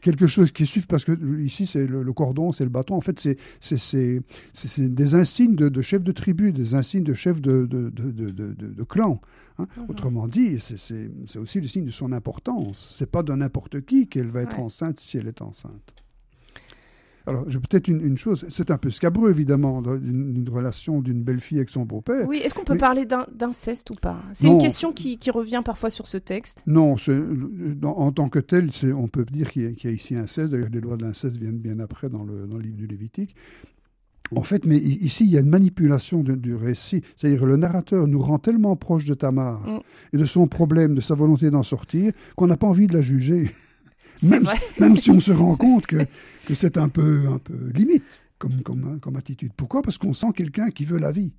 quelque 0.00 0.28
chose 0.28 0.52
qui 0.52 0.64
suit, 0.64 0.82
parce 0.82 1.04
que 1.04 1.40
ici, 1.40 1.66
c'est 1.66 1.86
le, 1.88 2.12
cordon, 2.12 2.52
c'est 2.52 2.62
le 2.62 2.70
bâton, 2.70 2.94
en 2.94 3.00
fait, 3.00 3.18
c'est 3.60 4.22
des 4.78 5.14
insignes 5.16 5.56
de, 5.56 5.82
chef 5.82 6.04
de 6.04 6.12
tribu, 6.12 6.52
des 6.52 6.74
insignes 6.74 7.02
de 7.02 7.14
chef 7.14 7.40
de, 7.40 7.66
de, 7.66 8.84
clan. 8.84 9.20
Hein. 9.58 9.66
Mhm. 9.76 9.86
Autrement 9.88 10.28
dit, 10.28 10.60
c'est 10.60 11.38
aussi 11.38 11.60
le 11.60 11.66
signe 11.66 11.86
de 11.86 11.90
son 11.90 12.12
importance. 12.12 12.94
C'est 12.96 13.10
pas 13.10 13.24
de 13.24 13.32
n'importe 13.32 13.80
qui 13.80 14.06
qu'elle 14.06 14.28
va 14.28 14.42
être 14.42 14.60
enceinte 14.60 15.00
si 15.00 15.18
elle 15.18 15.26
est 15.26 15.42
enceinte. 15.42 16.05
Alors, 17.26 17.44
peut-être 17.44 17.88
une, 17.88 18.16
chose, 18.16 18.46
c'est 18.50 18.70
un 18.70 18.78
peu 18.78 18.88
scabreux, 18.90 19.30
évidemment, 19.30 19.82
d'une 19.82 20.48
relation 20.48 21.00
d'une 21.00 21.22
belle 21.22 21.40
fille 21.40 21.58
avec 21.58 21.70
son 21.70 21.84
beau-père. 21.84 22.26
Oui, 22.28 22.38
est-ce 22.38 22.54
qu'on 22.54 22.64
peut 22.64 22.76
parler 22.76 23.04
d'inceste 23.04 23.90
ou 23.90 23.94
pas? 23.94 24.22
C'est 24.32 24.46
une 24.46 24.58
question 24.58 24.92
qui, 24.92 25.18
revient 25.30 25.62
parfois 25.64 25.90
sur 25.90 26.06
ce 26.06 26.18
texte. 26.18 26.62
Non, 26.66 26.96
en 27.82 28.12
tant 28.12 28.28
que 28.28 28.38
tel, 28.38 28.70
on 28.96 29.08
peut 29.08 29.24
dire 29.24 29.50
qu'il 29.50 29.62
y, 29.62 29.86
a 29.86 29.90
ici 29.90 30.14
inceste. 30.14 30.52
D'ailleurs, 30.52 30.68
les 30.72 30.80
lois 30.80 30.96
de 30.96 31.02
l'inceste 31.02 31.36
viennent 31.36 31.58
bien 31.58 31.80
après 31.80 32.08
dans 32.08 32.24
le, 32.24 32.46
livre 32.58 32.76
du 32.76 32.86
Lévitique. 32.86 33.34
En 34.34 34.42
fait, 34.42 34.64
mais 34.64 34.76
ici, 34.76 35.24
il 35.24 35.30
y 35.30 35.36
a 35.36 35.40
une 35.40 35.48
manipulation 35.48 36.22
du 36.22 36.54
récit. 36.54 37.02
C'est-à-dire 37.16 37.44
le 37.46 37.56
narrateur 37.56 38.06
nous 38.06 38.20
rend 38.20 38.38
tellement 38.38 38.74
proche 38.76 39.04
de 39.04 39.14
Tamar 39.14 39.66
mm. 39.66 39.80
et 40.14 40.18
de 40.18 40.26
son 40.26 40.46
problème, 40.46 40.94
de 40.94 41.00
sa 41.00 41.14
volonté 41.14 41.50
d'en 41.50 41.62
sortir, 41.62 42.12
qu'on 42.36 42.46
n'a 42.46 42.56
pas 42.56 42.66
envie 42.66 42.86
de 42.86 42.94
la 42.94 43.02
juger. 43.02 43.50
Même, 44.22 44.44
même, 44.78 44.96
si 44.96 45.10
on 45.10 45.20
se 45.20 45.32
rend 45.32 45.56
compte 45.56 45.86
que, 45.86 46.06
que 46.46 46.54
c'est 46.54 46.78
un 46.78 46.88
peu, 46.88 47.26
un 47.28 47.38
peu 47.38 47.70
limite 47.74 48.20
comme, 48.38 48.62
comme, 48.62 48.98
comme 49.00 49.16
attitude. 49.16 49.52
Pourquoi? 49.56 49.82
Parce 49.82 49.98
qu'on 49.98 50.12
sent 50.12 50.32
quelqu'un 50.34 50.70
qui 50.70 50.84
veut 50.84 50.98
la 50.98 51.12
vie 51.12 51.34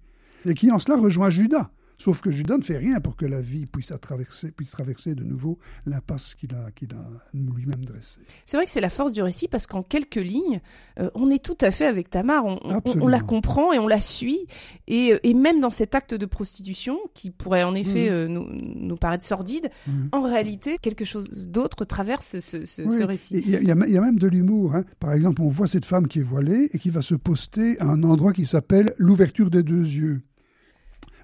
et 0.46 0.54
qui 0.54 0.72
en 0.72 0.80
cela 0.80 0.98
rejoint 0.98 1.30
Judas. 1.30 1.70
Sauf 1.98 2.22
que 2.22 2.32
Judas 2.32 2.58
ne 2.58 2.64
fait 2.64 2.78
rien 2.78 3.00
pour 3.00 3.16
que 3.16 3.26
la 3.26 3.42
vie 3.42 3.66
puisse 3.66 3.92
traverser, 4.00 4.52
puisse 4.52 4.70
traverser 4.70 5.16
de 5.16 5.24
nouveau 5.24 5.58
l'impasse 5.86 6.36
qu'il 6.36 6.54
a, 6.54 6.70
qu'il 6.72 6.94
a 6.94 7.10
lui-même 7.34 7.86
dressée. 7.86 8.22
C'est 8.46 8.58
vrai 8.58 8.66
que 8.66 8.72
c'est 8.72 8.82
la 8.82 8.90
force 8.90 9.12
du 9.12 9.22
récit 9.24 9.48
parce 9.48 9.66
qu'en 9.66 9.82
quelques 9.82 10.16
lignes, 10.16 10.62
euh, 11.00 11.10
on 11.16 11.30
est 11.32 11.44
tout 11.44 11.58
à 11.60 11.72
fait 11.72 11.88
avec 11.88 12.10
Tamar, 12.10 12.46
on, 12.46 12.60
on, 12.86 13.08
la 13.08 13.20
comprend 13.20 13.74
et 13.74 13.80
on 13.80 13.88
la 13.88 14.00
suit. 14.00 14.46
Et, 14.88 15.14
euh, 15.14 15.20
et, 15.24 15.34
même 15.34 15.60
dans 15.60 15.72
cet 15.72 15.96
acte 15.96 16.14
de 16.14 16.26
prostitution, 16.26 17.00
qui 17.14 17.32
pourrait 17.32 17.64
en 17.64 17.74
effet 17.74 18.10
mmh. 18.10 18.14
euh, 18.14 18.28
nous, 18.28 18.48
nous, 18.52 18.96
paraître 18.98 19.24
sordide, 19.24 19.70
mmh. 19.88 19.92
en 20.12 20.22
réalité, 20.22 20.78
quelque 20.82 21.06
chose 21.06 21.48
d'autre 21.48 21.84
traverse 21.86 22.40
ce, 22.40 22.66
ce, 22.66 23.04
récit. 23.04 23.42
Il 23.46 23.64
y, 23.64 23.68
y, 23.68 23.72
a 23.72 23.76
même 23.76 24.20
de 24.20 24.28
l'humour. 24.28 24.76
Hein. 24.76 24.84
Par 25.00 25.14
exemple, 25.14 25.42
on 25.42 25.50
voit 25.50 25.68
cette 25.68 25.86
femme 25.86 26.08
qui 26.08 26.20
est 26.20 26.24
voilée 26.24 26.70
et 26.74 26.78
qui 26.78 26.90
va 26.90 27.02
se 27.02 27.16
poster 27.16 27.80
à 27.80 27.86
un 27.86 28.04
endroit 28.04 28.34
qui 28.34 28.46
s'appelle 28.46 28.94
l'ouverture 28.98 29.50
des 29.50 29.64
deux 29.64 29.82
yeux. 29.82 30.22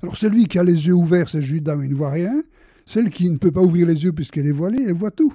Alors 0.03 0.17
celui 0.17 0.47
qui 0.47 0.59
a 0.59 0.63
les 0.63 0.85
yeux 0.85 0.93
ouverts, 0.93 1.29
c'est 1.29 1.41
Judas, 1.41 1.77
mais 1.77 1.85
il 1.85 1.91
ne 1.91 1.95
voit 1.95 2.11
rien. 2.11 2.43
Celle 2.85 3.09
qui 3.09 3.29
ne 3.29 3.37
peut 3.37 3.51
pas 3.51 3.61
ouvrir 3.61 3.87
les 3.87 4.03
yeux 4.03 4.11
puisqu'elle 4.11 4.45
est 4.45 4.51
voilée, 4.51 4.83
elle 4.85 4.93
voit 4.93 5.11
tout. 5.11 5.33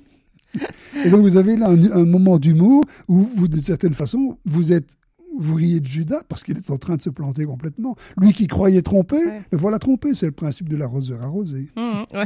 Et 1.04 1.10
donc 1.10 1.22
vous 1.22 1.38
avez 1.38 1.56
là 1.56 1.68
un, 1.70 2.04
moment 2.04 2.38
d'humour 2.38 2.84
où, 3.08 3.30
vous, 3.34 3.48
d'une 3.48 3.62
certaine 3.62 3.94
façon, 3.94 4.38
vous 4.44 4.72
êtes 4.72 4.96
vous 5.38 5.54
riez 5.54 5.80
de 5.80 5.86
Judas 5.86 6.22
parce 6.28 6.42
qu'il 6.42 6.56
est 6.56 6.70
en 6.70 6.78
train 6.78 6.96
de 6.96 7.02
se 7.02 7.10
planter 7.10 7.44
complètement. 7.44 7.96
Lui 8.18 8.32
qui 8.32 8.46
croyait 8.46 8.82
tromper, 8.82 9.20
le 9.50 9.58
voilà 9.58 9.78
trompé. 9.78 10.12
C'est 10.12 10.26
le 10.26 10.32
principe 10.32 10.68
de 10.68 10.76
l'arroseur 10.76 11.22
arrosé. 11.22 11.68
Mmh, 11.76 12.24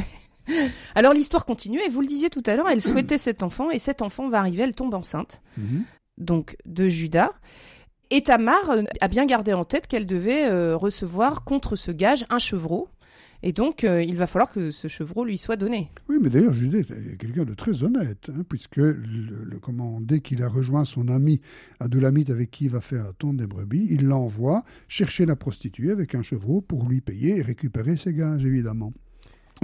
Alors 0.95 1.13
l'histoire 1.13 1.45
continue 1.45 1.79
et 1.85 1.89
vous 1.89 2.01
le 2.01 2.07
disiez 2.07 2.29
tout 2.29 2.43
à 2.45 2.55
l'heure, 2.55 2.67
elle 2.67 2.81
souhaitait 2.81 3.17
cet 3.17 3.43
enfant 3.43 3.69
et 3.69 3.79
cet 3.79 4.01
enfant 4.01 4.27
va 4.29 4.39
arriver, 4.39 4.63
elle 4.63 4.73
tombe 4.73 4.93
enceinte. 4.95 5.41
Mmh. 5.57 5.81
Donc 6.17 6.57
de 6.65 6.89
Judas. 6.89 7.29
Et 8.15 8.21
Tamar 8.21 8.69
euh, 8.69 8.83
a 9.01 9.07
bien 9.07 9.25
gardé 9.25 9.53
en 9.53 9.65
tête 9.65 9.87
qu'elle 9.87 10.05
devait 10.05 10.45
euh, 10.45 10.77
recevoir 10.77 11.43
contre 11.43 11.75
ce 11.75 11.89
gage 11.89 12.27
un 12.29 12.37
chevreau. 12.37 12.87
Et 13.41 13.53
donc, 13.53 13.83
euh, 13.83 14.03
il 14.03 14.15
va 14.17 14.27
falloir 14.27 14.51
que 14.51 14.69
ce 14.69 14.87
chevreau 14.87 15.25
lui 15.25 15.35
soit 15.39 15.55
donné. 15.55 15.89
Oui, 16.07 16.17
mais 16.21 16.29
d'ailleurs, 16.29 16.53
Judith 16.53 16.91
est 16.91 17.17
quelqu'un 17.17 17.43
de 17.43 17.55
très 17.55 17.81
honnête, 17.81 18.29
hein, 18.29 18.43
puisque 18.47 18.77
le, 18.77 19.57
comment, 19.59 19.99
dès 19.99 20.19
qu'il 20.19 20.43
a 20.43 20.47
rejoint 20.47 20.85
son 20.85 21.07
ami 21.07 21.41
Adulamite 21.79 22.29
avec 22.29 22.51
qui 22.51 22.65
il 22.65 22.69
va 22.69 22.81
faire 22.81 23.03
la 23.03 23.13
tonte 23.13 23.37
des 23.37 23.47
brebis, 23.47 23.87
il 23.89 24.05
l'envoie 24.05 24.63
chercher 24.87 25.25
la 25.25 25.35
prostituée 25.35 25.89
avec 25.89 26.13
un 26.13 26.21
chevreau 26.21 26.61
pour 26.61 26.87
lui 26.87 27.01
payer 27.01 27.39
et 27.39 27.41
récupérer 27.41 27.97
ses 27.97 28.13
gages, 28.13 28.45
évidemment. 28.45 28.93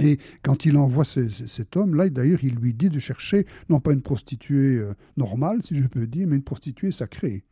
Et 0.02 0.18
quand 0.42 0.64
il 0.64 0.76
envoie 0.76 1.04
cet 1.04 1.76
homme-là, 1.76 2.08
d'ailleurs, 2.08 2.42
il 2.42 2.56
lui 2.56 2.74
dit 2.74 2.88
de 2.88 2.98
chercher 2.98 3.46
non 3.68 3.78
pas 3.78 3.92
une 3.92 4.02
prostituée 4.02 4.82
normale, 5.16 5.62
si 5.62 5.76
je 5.76 5.86
peux 5.86 6.08
dire, 6.08 6.26
mais 6.26 6.36
une 6.36 6.42
prostituée 6.42 6.90
sacrée. 6.90 7.44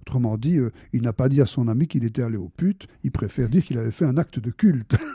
Autrement 0.00 0.36
dit, 0.38 0.56
euh, 0.56 0.70
il 0.92 1.02
n'a 1.02 1.12
pas 1.12 1.28
dit 1.28 1.40
à 1.40 1.46
son 1.46 1.68
ami 1.68 1.86
qu'il 1.86 2.04
était 2.04 2.22
allé 2.22 2.36
aux 2.36 2.48
putes, 2.48 2.86
il 3.04 3.10
préfère 3.10 3.48
dire 3.48 3.64
qu'il 3.64 3.78
avait 3.78 3.90
fait 3.90 4.04
un 4.04 4.16
acte 4.16 4.38
de 4.38 4.50
culte. 4.50 4.96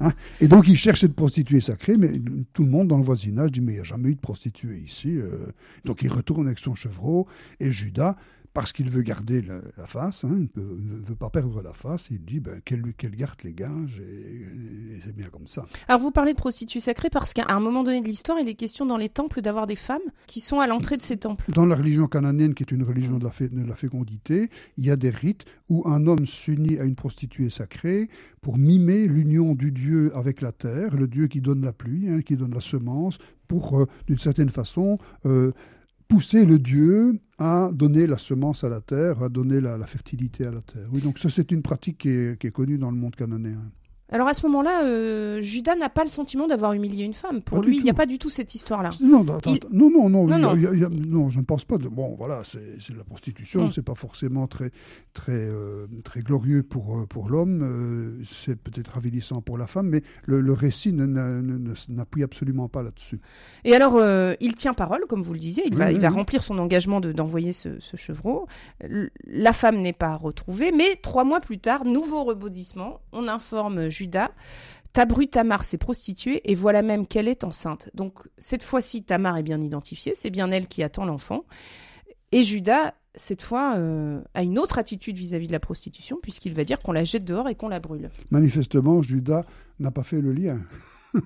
Hein. 0.00 0.10
et 0.40 0.48
donc 0.48 0.66
il 0.66 0.76
cherche 0.76 1.02
cette 1.02 1.14
prostituée 1.14 1.60
sacrée, 1.60 1.96
mais 1.96 2.20
tout 2.52 2.64
le 2.64 2.68
monde 2.68 2.88
dans 2.88 2.96
le 2.96 3.04
voisinage 3.04 3.52
dit 3.52 3.60
mais 3.60 3.72
il 3.72 3.74
n'y 3.76 3.80
a 3.80 3.84
jamais 3.84 4.10
eu 4.10 4.14
de 4.16 4.20
prostituée 4.20 4.78
ici. 4.78 5.16
Euh. 5.16 5.46
Donc 5.84 6.02
il 6.02 6.08
retourne 6.08 6.46
avec 6.46 6.58
son 6.58 6.74
chevreau, 6.74 7.28
et 7.60 7.70
Judas 7.70 8.16
parce 8.56 8.72
qu'il 8.72 8.88
veut 8.88 9.02
garder 9.02 9.42
la, 9.42 9.86
face, 9.86 10.24
hein, 10.24 10.30
il 10.34 10.62
ne 10.62 11.04
veut, 11.04 11.14
pas 11.14 11.28
perdre 11.28 11.60
la 11.60 11.74
face, 11.74 12.08
il 12.10 12.24
dit 12.24 12.40
ben, 12.40 12.58
qu'elle 12.64 12.80
garde 13.14 13.36
les 13.44 13.52
gages, 13.52 14.00
et, 14.00 14.98
c'est 15.04 15.14
bien 15.14 15.28
comme 15.28 15.46
ça. 15.46 15.66
Alors 15.88 16.00
vous 16.00 16.10
parlez 16.10 16.32
de 16.32 16.38
prostituées 16.38 16.80
sacrées 16.80 17.10
parce 17.10 17.34
qu'à 17.34 17.44
un 17.48 17.60
moment 17.60 17.84
donné 17.84 18.00
de 18.00 18.06
l'histoire, 18.06 18.38
il 18.40 18.48
est 18.48 18.54
question 18.54 18.86
dans 18.86 18.96
les 18.96 19.10
temples 19.10 19.42
d'avoir 19.42 19.66
des 19.66 19.76
femmes 19.76 20.00
qui 20.26 20.40
sont 20.40 20.58
à 20.58 20.66
l'entrée 20.66 20.96
de 20.96 21.02
ces 21.02 21.18
temples. 21.18 21.44
Dans 21.52 21.66
la 21.66 21.76
religion 21.76 22.06
cananéenne, 22.06 22.54
qui 22.54 22.62
est 22.62 22.72
une 22.72 22.82
religion 22.82 23.18
de 23.18 23.24
la, 23.24 23.46
de 23.46 23.68
la 23.68 23.76
fécondité, 23.76 24.48
il 24.78 24.86
y 24.86 24.90
a 24.90 24.96
des 24.96 25.10
rites 25.10 25.44
où 25.68 25.86
un 25.86 26.06
homme 26.06 26.26
s'unit 26.26 26.78
à 26.78 26.84
une 26.84 26.94
prostituée 26.94 27.50
sacrée 27.50 28.08
pour 28.40 28.56
mimer 28.56 29.06
l'union 29.06 29.54
du 29.54 29.70
Dieu 29.70 30.16
avec 30.16 30.40
la 30.40 30.52
terre, 30.52 30.96
le 30.96 31.08
Dieu 31.08 31.26
qui 31.26 31.42
donne 31.42 31.60
la 31.60 31.74
pluie, 31.74 32.08
hein, 32.08 32.22
qui 32.22 32.36
donne 32.36 32.54
la 32.54 32.62
semence, 32.62 33.18
pour, 33.48 33.78
euh, 33.78 33.86
d'une 34.06 34.18
certaine 34.18 34.48
façon, 34.48 34.98
euh, 35.26 35.52
pousser 36.08 36.44
le 36.44 36.58
Dieu 36.58 37.18
à 37.38 37.70
donner 37.72 38.06
la 38.06 38.18
semence 38.18 38.64
à 38.64 38.68
la 38.68 38.80
terre, 38.80 39.22
à 39.22 39.28
donner 39.28 39.60
la, 39.60 39.78
fertilité 39.86 40.46
à 40.46 40.50
la 40.50 40.60
terre. 40.60 40.86
Oui, 40.92 41.00
donc 41.00 41.18
ça 41.18 41.30
c'est 41.30 41.50
une 41.52 41.62
pratique 41.62 41.98
qui 41.98 42.08
est, 42.08 42.52
connue 42.52 42.78
dans 42.78 42.90
le 42.90 42.96
monde 42.96 43.14
cananéen. 43.14 43.70
Alors 44.12 44.28
à 44.28 44.34
ce 44.34 44.46
moment-là, 44.46 44.84
euh, 44.84 45.40
Judas 45.40 45.74
n'a 45.74 45.88
pas 45.88 46.02
le 46.04 46.08
sentiment 46.08 46.46
d'avoir 46.46 46.72
humilié 46.74 47.04
une 47.04 47.12
femme. 47.14 47.42
Pour 47.42 47.60
Pas 47.60 47.66
lui, 47.66 47.78
il 47.78 47.82
n'y 47.82 47.90
a 47.90 47.94
pas 47.94 48.06
du 48.06 48.18
tout 48.18 48.30
cette 48.30 48.54
histoire-là. 48.54 48.90
Non, 49.02 49.24
non, 49.24 49.36
attends, 49.38 49.50
Il- 49.50 49.56
attends. 49.56 49.68
non, 49.72 49.90
non, 49.90 50.08
non, 50.08 50.26
Non, 50.28 50.36
il 50.36 50.40
y 50.40 50.44
a- 50.44 50.48
non. 50.48 50.54
il 50.54 50.62
y 50.62 50.66
a- 50.66 50.72
il 50.74 50.80
y 50.80 50.84
a- 50.84 50.88
non, 50.88 51.28
je 51.28 51.40
ne 51.40 51.44
pense 51.44 51.64
pas. 51.64 51.76
De, 51.76 51.88
bon, 51.88 52.14
voilà, 52.16 52.42
c'est 52.44 52.92
de 52.92 52.98
la 52.98 53.02
prostitution, 53.04 53.64
Mm. 53.64 53.70
c'est 53.70 53.82
pas 53.82 53.96
forcément 53.96 54.46
très, 54.46 54.70
très, 55.12 55.32
euh, 55.32 55.86
très 56.04 56.22
glorieux 56.22 56.62
pour, 56.62 57.00
euh, 57.00 57.06
pour 57.06 57.28
l'homme, 57.28 57.62
euh, 57.62 58.22
c'est 58.24 58.54
peut-être 58.54 58.96
avilissant 58.96 59.42
pour 59.42 59.58
la 59.58 59.66
femme, 59.66 59.88
mais 59.88 60.02
le, 60.24 60.40
le 60.40 60.52
récit 60.52 60.92
n'appuie 60.92 62.22
absolument 62.22 62.68
pas 62.68 62.82
là-dessus. 62.84 63.20
Et 63.64 63.74
alors, 63.74 64.00
il 64.40 64.54
tient 64.54 64.72
parole, 64.72 65.04
comme 65.08 65.22
vous 65.22 65.32
le 65.32 65.38
disiez, 65.40 65.64
il 65.66 65.72
Oui, 65.72 65.78
va, 65.78 65.86
oui, 65.88 65.94
il 65.94 66.00
va 66.00 66.08
oui. 66.10 66.14
remplir 66.14 66.44
son 66.44 66.58
engagement 66.58 67.00
de- 67.00 67.10
d'envoyer 67.12 67.50
ce, 67.52 67.80
ce 67.80 67.96
chevreau. 67.96 68.46
La 69.26 69.52
femme 69.52 69.78
n'est 69.80 69.92
pas 69.92 70.14
retrouvée, 70.14 70.70
mais 70.70 70.94
trois 71.02 71.24
mois 71.24 71.40
plus 71.40 71.58
tard, 71.58 71.84
nouveau 71.84 72.22
rebondissement, 72.24 73.00
on 73.12 73.26
informe 73.26 73.90
Judas. 73.96 74.30
Tabru 74.92 75.26
Tamar 75.26 75.64
s'est 75.64 75.78
prostituée 75.78 76.40
et 76.50 76.54
voilà 76.54 76.80
même 76.80 77.06
qu'elle 77.06 77.28
est 77.28 77.44
enceinte. 77.44 77.90
Donc 77.94 78.14
cette 78.38 78.64
fois-ci, 78.64 79.02
Tamar 79.02 79.36
est 79.36 79.42
bien 79.42 79.60
identifiée, 79.60 80.12
c'est 80.14 80.30
bien 80.30 80.50
elle 80.50 80.68
qui 80.68 80.82
attend 80.82 81.04
l'enfant. 81.04 81.44
Et 82.32 82.42
Judas, 82.42 82.94
cette 83.14 83.42
fois, 83.42 83.74
euh, 83.76 84.20
a 84.34 84.42
une 84.42 84.58
autre 84.58 84.78
attitude 84.78 85.16
vis-à-vis 85.16 85.48
de 85.48 85.52
la 85.52 85.60
prostitution, 85.60 86.18
puisqu'il 86.22 86.54
va 86.54 86.64
dire 86.64 86.80
qu'on 86.80 86.92
la 86.92 87.04
jette 87.04 87.24
dehors 87.24 87.48
et 87.48 87.54
qu'on 87.54 87.68
la 87.68 87.80
brûle. 87.80 88.10
Manifestement, 88.30 89.02
Judas 89.02 89.44
n'a 89.78 89.90
pas 89.90 90.02
fait 90.02 90.20
le 90.20 90.32
lien. 90.32 90.60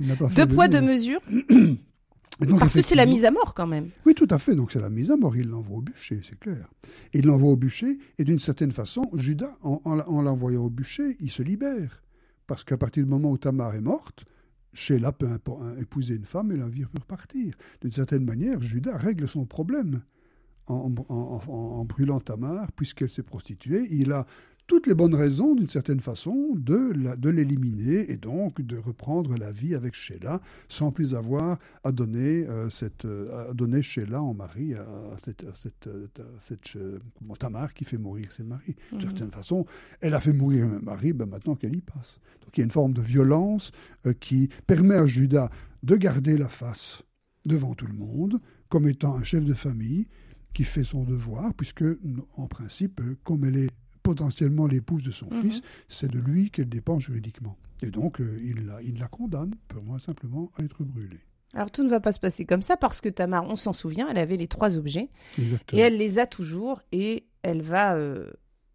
Deux 0.34 0.46
poids, 0.46 0.68
deux 0.68 0.80
mesures, 0.80 1.20
donc, 2.40 2.58
parce 2.58 2.74
que 2.74 2.82
c'est 2.82 2.94
la 2.96 3.06
mise 3.06 3.24
à 3.24 3.30
mort 3.30 3.54
quand 3.54 3.66
même. 3.66 3.90
Oui, 4.06 4.14
tout 4.14 4.26
à 4.30 4.38
fait. 4.38 4.54
Donc 4.56 4.72
c'est 4.72 4.80
la 4.80 4.90
mise 4.90 5.10
à 5.10 5.16
mort. 5.16 5.36
Il 5.36 5.48
l'envoie 5.48 5.78
au 5.78 5.82
bûcher, 5.82 6.20
c'est 6.24 6.38
clair. 6.38 6.68
Il 7.12 7.26
l'envoie 7.26 7.50
au 7.52 7.56
bûcher, 7.56 7.98
et 8.18 8.24
d'une 8.24 8.38
certaine 8.40 8.72
façon, 8.72 9.02
Judas, 9.14 9.56
en, 9.62 9.80
en- 9.84 10.00
en 10.00 10.22
l'envoyant 10.22 10.64
au 10.64 10.70
bûcher, 10.70 11.16
il 11.20 11.30
se 11.30 11.42
libère. 11.42 12.02
Parce 12.46 12.64
qu'à 12.64 12.76
partir 12.76 13.04
du 13.04 13.08
moment 13.08 13.30
où 13.30 13.38
Tamar 13.38 13.74
est 13.74 13.80
morte, 13.80 14.24
Sheila 14.72 15.12
peut 15.12 15.28
épouser 15.78 16.16
une 16.16 16.24
femme 16.24 16.50
et 16.52 16.56
la 16.56 16.68
vie 16.68 16.82
peut 16.84 16.98
repartir. 17.00 17.54
D'une 17.80 17.92
certaine 17.92 18.24
manière, 18.24 18.60
Judas 18.60 18.96
règle 18.96 19.28
son 19.28 19.46
problème 19.46 20.02
en, 20.66 20.92
en- 21.08 21.40
en- 21.48 21.50
en 21.52 21.84
brûlant 21.84 22.18
Tamar, 22.20 22.72
puisqu'elle 22.72 23.10
s'est 23.10 23.22
prostituée. 23.22 23.86
Il 23.90 24.10
a 24.12 24.26
toutes 24.66 24.86
les 24.86 24.94
bonnes 24.94 25.14
raisons, 25.14 25.54
d'une 25.54 25.68
certaine 25.68 26.00
façon, 26.00 26.54
de 26.56 27.28
l'éliminer 27.28 28.10
et 28.10 28.16
donc 28.16 28.60
de 28.60 28.76
reprendre 28.78 29.36
la 29.36 29.52
vie 29.52 29.74
avec 29.74 29.94
Sheila 29.94 30.40
sans 30.68 30.90
plus 30.90 31.14
avoir 31.14 31.58
à 31.82 31.92
donner, 31.92 32.46
euh, 32.48 32.70
cette, 32.70 33.04
euh, 33.04 33.50
à 33.50 33.54
donner 33.54 33.82
Sheila 33.82 34.22
en 34.22 34.32
mari 34.34 34.74
à, 34.74 34.80
à 34.82 35.18
cette, 35.18 35.44
à 35.44 35.54
cette, 35.54 35.86
euh, 35.86 36.06
cette, 36.40 36.78
bon, 37.20 37.34
Tamar 37.34 37.74
qui 37.74 37.84
fait 37.84 37.98
mourir 37.98 38.32
ses 38.32 38.42
maris. 38.44 38.74
D'une 38.90 38.98
Mhm. 39.00 39.04
certaine 39.04 39.30
façon, 39.30 39.66
elle 40.00 40.14
a 40.14 40.20
fait 40.20 40.32
mourir 40.32 40.64
un 40.66 40.80
mari, 40.80 41.12
ben 41.12 41.26
maintenant 41.26 41.54
qu'elle 41.56 41.76
y 41.76 41.82
passe. 41.82 42.18
Donc 42.42 42.56
il 42.56 42.60
y 42.60 42.62
a 42.62 42.64
une 42.64 42.70
forme 42.70 42.92
de 42.94 43.02
violence 43.02 43.70
euh, 44.06 44.12
qui 44.14 44.48
permet 44.66 44.94
à 44.96 45.06
Judas 45.06 45.50
de 45.82 45.96
garder 45.96 46.36
la 46.38 46.48
face 46.48 47.02
devant 47.44 47.74
tout 47.74 47.86
le 47.86 47.92
monde, 47.94 48.40
comme 48.70 48.88
étant 48.88 49.14
un 49.14 49.24
chef 49.24 49.44
de 49.44 49.52
famille 49.54 50.06
qui 50.54 50.64
fait 50.64 50.84
son 50.84 51.04
devoir, 51.04 51.52
puisque 51.54 51.84
en 52.36 52.46
principe, 52.46 53.00
comme 53.24 53.44
elle 53.44 53.56
est 53.56 53.70
potentiellement 54.04 54.68
l'épouse 54.68 55.02
de 55.02 55.10
son 55.10 55.26
Mhm. 55.32 55.42
fils, 55.50 55.62
c'est 55.88 56.08
de 56.10 56.20
lui 56.20 56.50
qu'elle 56.52 56.68
dépend 56.68 57.00
juridiquement. 57.00 57.56
Et 57.82 57.90
donc, 57.90 58.20
euh, 58.20 58.38
il, 58.44 58.66
la, 58.66 58.80
il 58.82 59.00
la 59.00 59.08
condamne, 59.08 59.54
purement 59.66 59.98
simplement, 59.98 60.52
à 60.56 60.62
être 60.62 60.84
brûlée. 60.84 61.18
Alors 61.54 61.70
tout 61.70 61.82
ne 61.82 61.88
va 61.88 62.00
pas 62.00 62.12
se 62.12 62.20
passer 62.20 62.44
comme 62.44 62.62
ça 62.62 62.76
parce 62.76 63.00
que 63.00 63.08
Tamar, 63.08 63.44
on 63.48 63.56
s'en 63.56 63.72
souvient, 63.72 64.08
elle 64.08 64.18
avait 64.18 64.36
les 64.36 64.48
trois 64.48 64.76
objets 64.76 65.08
Exactement. 65.38 65.80
et 65.80 65.82
elle 65.86 65.96
les 65.96 66.18
a 66.18 66.26
toujours 66.26 66.80
et 66.92 67.26
elle 67.42 67.62
va 67.62 67.94
euh, 67.96 68.30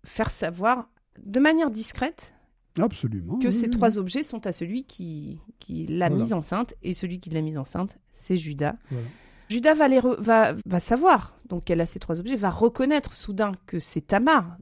faire 0.05 0.29
savoir 0.31 0.89
de 1.21 1.39
manière 1.41 1.71
discrète 1.71 2.33
Absolument. 2.79 3.37
que 3.39 3.47
oui, 3.47 3.53
ces 3.53 3.65
oui, 3.65 3.71
trois 3.71 3.97
objets 3.97 4.23
sont 4.23 4.47
à 4.47 4.53
celui 4.53 4.85
qui, 4.85 5.39
qui 5.59 5.87
l'a 5.87 6.07
Voilà. 6.07 6.23
mise 6.23 6.31
enceinte 6.33 6.73
et 6.81 6.93
celui 6.93 7.19
qui 7.19 7.29
l'a 7.31 7.41
mise 7.41 7.57
enceinte, 7.57 7.97
c'est 8.11 8.37
Judas. 8.37 8.75
Voilà. 8.91 9.07
Judas 9.49 9.73
va, 9.73 9.87
les 9.89 9.99
re- 9.99 10.21
va, 10.21 10.55
va 10.65 10.79
savoir, 10.79 11.37
donc 11.49 11.65
qu'elle 11.65 11.81
a 11.81 11.85
ces 11.85 11.99
trois 11.99 12.19
objets, 12.21 12.37
va 12.37 12.49
reconnaître 12.49 13.13
soudain 13.15 13.51
que 13.65 13.79
c'est 13.79 14.01
Tamar 14.07 14.57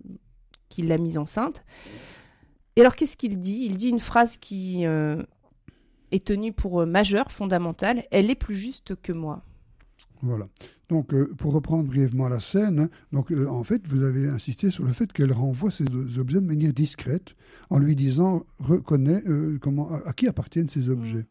qui 0.69 0.81
l'a 0.81 0.97
mise 0.97 1.17
enceinte. 1.17 1.63
Et 2.75 2.81
alors 2.81 2.95
qu'est-ce 2.95 3.17
qu'il 3.17 3.39
dit? 3.39 3.65
Il 3.65 3.75
dit 3.75 3.89
une 3.89 3.99
phrase 3.99 4.37
qui 4.37 4.85
euh, 4.85 5.23
est 6.11 6.25
tenue 6.25 6.53
pour 6.53 6.81
euh, 6.81 6.85
majeure, 6.85 7.31
fondamentale. 7.31 8.03
Elle 8.11 8.29
est 8.29 8.35
plus 8.35 8.55
juste 8.55 8.95
que 9.01 9.11
moi. 9.11 9.43
Voilà. 10.21 10.45
Donc, 10.89 11.13
euh, 11.13 11.33
pour 11.37 11.53
reprendre 11.53 11.83
brièvement 11.89 12.29
la 12.29 12.39
scène, 12.39 12.89
donc, 13.11 13.31
en 13.31 13.63
fait, 13.63 13.87
vous 13.87 14.03
avez 14.03 14.27
insisté 14.27 14.71
sur 14.71 14.83
le 14.83 14.93
fait 14.93 15.11
qu'elle 15.11 15.33
renvoie 15.33 15.69
ces 15.69 15.85
objets 16.17 16.39
de 16.39 16.45
manière 16.45 16.73
discrète, 16.73 17.35
en 17.69 17.77
lui 17.77 17.95
disant 17.95 18.45
reconnais 18.59 19.21
comment, 19.59 19.91
à, 19.91 19.97
à 20.07 20.13
qui 20.13 20.27
appartiennent 20.27 20.69
ces 20.69 20.89
objets. 20.89 21.25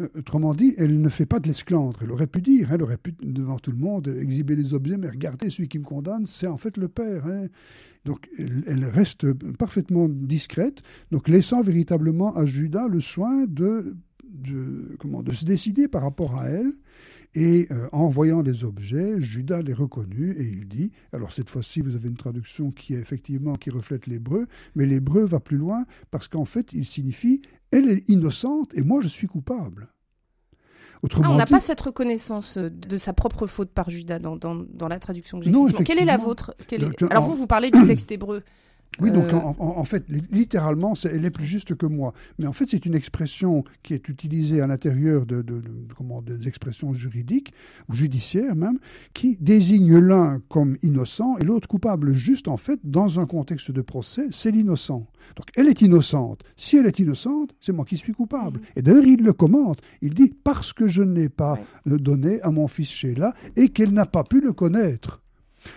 Euh, 0.00 0.08
autrement 0.16 0.54
dit, 0.54 0.74
elle 0.78 1.00
ne 1.00 1.08
fait 1.08 1.26
pas 1.26 1.40
de 1.40 1.46
l'esclandre. 1.46 2.00
Elle 2.02 2.10
aurait 2.10 2.26
pu 2.26 2.40
dire, 2.40 2.70
hein, 2.70 2.76
elle 2.76 2.82
aurait 2.82 2.96
pu, 2.96 3.14
devant 3.22 3.58
tout 3.58 3.70
le 3.70 3.76
monde, 3.78 4.08
exhiber 4.08 4.56
les 4.56 4.72
objets, 4.72 4.96
mais 4.96 5.08
regardez, 5.08 5.50
celui 5.50 5.68
qui 5.68 5.78
me 5.78 5.84
condamne, 5.84 6.26
c'est 6.26 6.46
en 6.46 6.56
fait 6.56 6.76
le 6.76 6.88
père. 6.88 7.26
hein. 7.26 7.46
Donc, 8.04 8.28
elle, 8.38 8.84
reste 8.84 9.32
parfaitement 9.58 10.08
discrète, 10.08 10.82
donc 11.10 11.28
laissant 11.28 11.62
véritablement 11.62 12.34
à 12.34 12.46
Judas 12.46 12.88
le 12.88 13.00
soin 13.00 13.44
de, 13.46 13.96
de, 14.24 14.96
comment, 14.98 15.22
de 15.22 15.32
se 15.32 15.44
décider 15.44 15.86
par 15.86 16.02
rapport 16.02 16.36
à 16.36 16.48
elle. 16.48 16.72
Et 17.34 17.68
euh, 17.70 17.88
en 17.92 18.08
voyant 18.08 18.42
les 18.42 18.64
objets, 18.64 19.20
Judas 19.20 19.62
les 19.62 19.72
reconnut 19.72 20.32
et 20.36 20.44
il 20.44 20.66
dit, 20.66 20.90
alors 21.12 21.30
cette 21.30 21.48
fois-ci 21.48 21.80
vous 21.80 21.94
avez 21.94 22.08
une 22.08 22.16
traduction 22.16 22.72
qui 22.72 22.94
est 22.94 22.98
effectivement 22.98 23.54
qui 23.54 23.70
reflète 23.70 24.08
l'hébreu, 24.08 24.48
mais 24.74 24.84
l'hébreu 24.84 25.24
va 25.24 25.38
plus 25.38 25.56
loin 25.56 25.84
parce 26.10 26.26
qu'en 26.26 26.44
fait 26.44 26.72
il 26.72 26.84
signifie 26.84 27.40
elle 27.70 27.88
est 27.88 28.08
innocente 28.10 28.76
et 28.76 28.82
moi 28.82 29.00
je 29.00 29.06
suis 29.06 29.28
coupable. 29.28 29.88
Autrement 31.02 31.28
Ah, 31.28 31.32
on 31.32 31.36
n'a 31.36 31.46
pas 31.46 31.60
cette 31.60 31.80
reconnaissance 31.80 32.58
euh, 32.58 32.68
de 32.70 32.98
sa 32.98 33.12
propre 33.12 33.46
faute 33.46 33.70
par 33.70 33.88
Judas 33.90 34.18
dans, 34.18 34.36
dans, 34.36 34.54
dans 34.54 34.88
la 34.88 34.98
traduction 34.98 35.38
que 35.38 35.44
j'ai 35.46 35.50
faite. 35.52 35.86
Quelle 35.86 35.98
est 35.98 36.04
la 36.04 36.16
vôtre? 36.18 36.54
Quelle 36.66 36.82
est- 36.84 37.00
Donc, 37.00 37.10
Alors 37.10 37.24
vous, 37.24 37.34
vous 37.34 37.46
parlez 37.46 37.70
du 37.70 37.84
texte 37.86 38.12
hébreu. 38.12 38.42
Oui, 38.98 39.10
donc 39.12 39.32
Euh, 39.32 39.36
en, 39.58 39.84
fait, 39.84 40.04
li- 40.08 40.22
littéralement, 40.32 40.94
elle 41.04 41.24
est 41.24 41.30
plus 41.30 41.44
juste 41.46 41.74
que 41.76 41.86
moi. 41.86 42.12
Mais 42.38 42.46
en 42.46 42.52
fait, 42.52 42.66
c'est 42.68 42.84
une 42.84 42.94
expression 42.94 43.64
qui 43.82 43.94
est 43.94 44.08
utilisée 44.08 44.60
à 44.60 44.66
l'intérieur 44.66 45.24
de, 45.26 45.36
de- 45.42 45.60
de- 45.60 45.70
comment, 45.96 46.20
des 46.22 46.48
expressions 46.48 46.92
juridiques, 46.92 47.54
ou 47.88 47.94
judiciaires 47.94 48.56
même, 48.56 48.78
qui 49.14 49.38
désigne 49.40 49.96
l'un 49.98 50.40
comme 50.48 50.76
innocent 50.82 51.36
et 51.38 51.44
l'autre 51.44 51.68
coupable. 51.68 52.12
Juste, 52.12 52.48
en 52.48 52.56
fait, 52.56 52.80
dans 52.84 53.20
un 53.20 53.26
contexte 53.26 53.70
de 53.70 53.80
procès, 53.80 54.26
c'est 54.32 54.50
l'innocent. 54.50 55.06
Donc, 55.36 55.46
elle 55.56 55.68
est 55.68 55.80
innocente. 55.82 56.42
Si 56.56 56.76
elle 56.76 56.86
est 56.86 56.98
innocente, 56.98 57.54
c'est 57.60 57.72
moi 57.72 57.84
qui 57.84 57.96
suis 57.96 58.12
coupable. 58.12 58.58
Mhm. 58.58 58.66
Et 58.76 58.82
d'ailleurs, 58.82 59.04
il 59.06 59.22
le 59.22 59.32
commente. 59.32 59.80
Il 60.02 60.14
dit, 60.14 60.32
parce 60.42 60.72
que 60.72 60.88
je 60.88 61.02
n'ai 61.02 61.28
pas 61.28 61.58
Ouais. 61.86 61.96
donné 61.98 62.42
à 62.42 62.50
mon 62.50 62.66
fils 62.68 62.88
Sheila 62.90 63.32
et 63.56 63.68
qu'elle 63.68 63.92
n'a 63.92 64.06
pas 64.06 64.24
pu 64.24 64.40
le 64.40 64.52
connaître. 64.52 65.22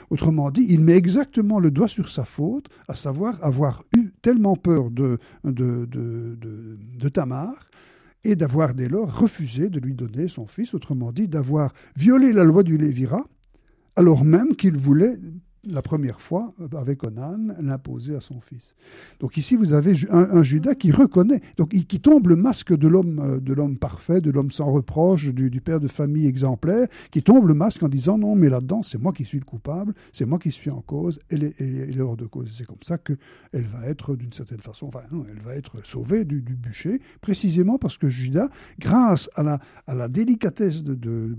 Autrement 0.10 0.52
dit, 0.52 0.66
il 0.70 0.82
met 0.82 0.96
exactement 0.96 1.60
le 1.60 1.72
doigt 1.72 1.88
sur 1.88 2.10
sa 2.10 2.26
faute, 2.26 2.68
à 2.88 2.96
savoir 2.96 3.38
avoir 3.44 3.84
eu 3.96 4.12
tellement 4.22 4.56
peur 4.56 4.92
de, 4.92 5.20
de, 5.44 7.10
Tamar 7.10 7.56
et 8.24 8.36
d'avoir 8.36 8.74
dès 8.74 8.88
lors 8.88 9.14
refusé 9.14 9.70
de 9.70 9.80
lui 9.80 9.94
donner 9.94 10.28
son 10.28 10.48
fils, 10.48 10.74
autrement 10.74 11.12
dit, 11.12 11.28
d'avoir 11.28 11.74
violé 11.96 12.32
la 12.32 12.44
loi 12.44 12.64
du 12.64 12.78
Lévira, 12.78 13.26
alors 13.96 14.24
même 14.24 14.56
qu'il 14.56 14.78
voulait 14.78 15.16
la 15.66 15.82
première 15.82 16.20
fois, 16.20 16.54
avec 16.76 17.04
Onan, 17.04 17.54
l'imposer 17.62 18.16
à 18.16 18.20
son 18.20 18.42
fils. 18.42 18.76
Donc 19.20 19.38
ici, 19.38 19.56
vous 19.56 19.74
avez 19.74 19.94
un, 20.10 20.44
Judas 20.44 20.76
qui 20.76 20.92
reconnaît, 20.92 21.42
donc 21.58 21.70
qui 21.70 22.00
tombe 22.00 22.28
le 22.28 22.36
masque 22.36 22.76
de 22.76 22.88
l'homme, 22.88 23.20
euh, 23.20 23.40
de 23.40 23.54
l'homme 23.54 23.78
parfait, 23.78 24.20
de 24.20 24.30
l'homme 24.30 24.52
sans 24.52 24.72
reproche, 24.72 25.30
du, 25.30 25.62
père 25.62 25.80
de 25.80 25.88
famille 25.88 26.28
exemplaire, 26.28 26.88
qui 27.12 27.24
tombe 27.24 27.48
le 27.48 27.54
masque 27.54 27.82
en 27.84 27.88
disant 27.88 28.18
non, 28.18 28.36
mais 28.36 28.50
là-dedans, 28.50 28.84
c'est 28.84 29.02
moi 29.02 29.14
qui 29.14 29.24
suis 29.24 29.40
le 29.40 29.46
coupable, 29.46 29.94
c'est 30.12 30.26
moi 30.26 30.40
qui 30.40 30.52
suis 30.52 30.70
en 30.70 30.82
cause, 30.82 31.20
elle 31.30 31.44
est, 31.44 31.56
elle 31.60 31.98
est- 31.98 32.02
hors 32.02 32.18
de 32.18 32.26
cause. 32.26 32.54
C'est 32.54 32.66
comme 32.66 32.76
ça 32.82 32.98
que 32.98 33.14
elle 33.54 33.66
va 33.66 33.88
être, 33.88 34.16
d'une 34.16 34.34
certaine 34.34 34.62
façon, 34.62 34.88
enfin, 34.88 35.04
non, 35.12 35.26
elle 35.30 35.42
va 35.42 35.56
être 35.56 35.86
sauvée 35.86 36.26
du, 36.26 36.42
du 36.42 36.56
bûcher, 36.56 37.00
précisément 37.22 37.78
parce 37.78 37.98
que 37.98 38.10
Judas, 38.10 38.50
grâce 38.80 39.30
à 39.36 39.44
la, 39.44 39.60
à 39.88 39.96
la 39.96 40.10
délicatesse 40.10 40.84
de 40.84 41.38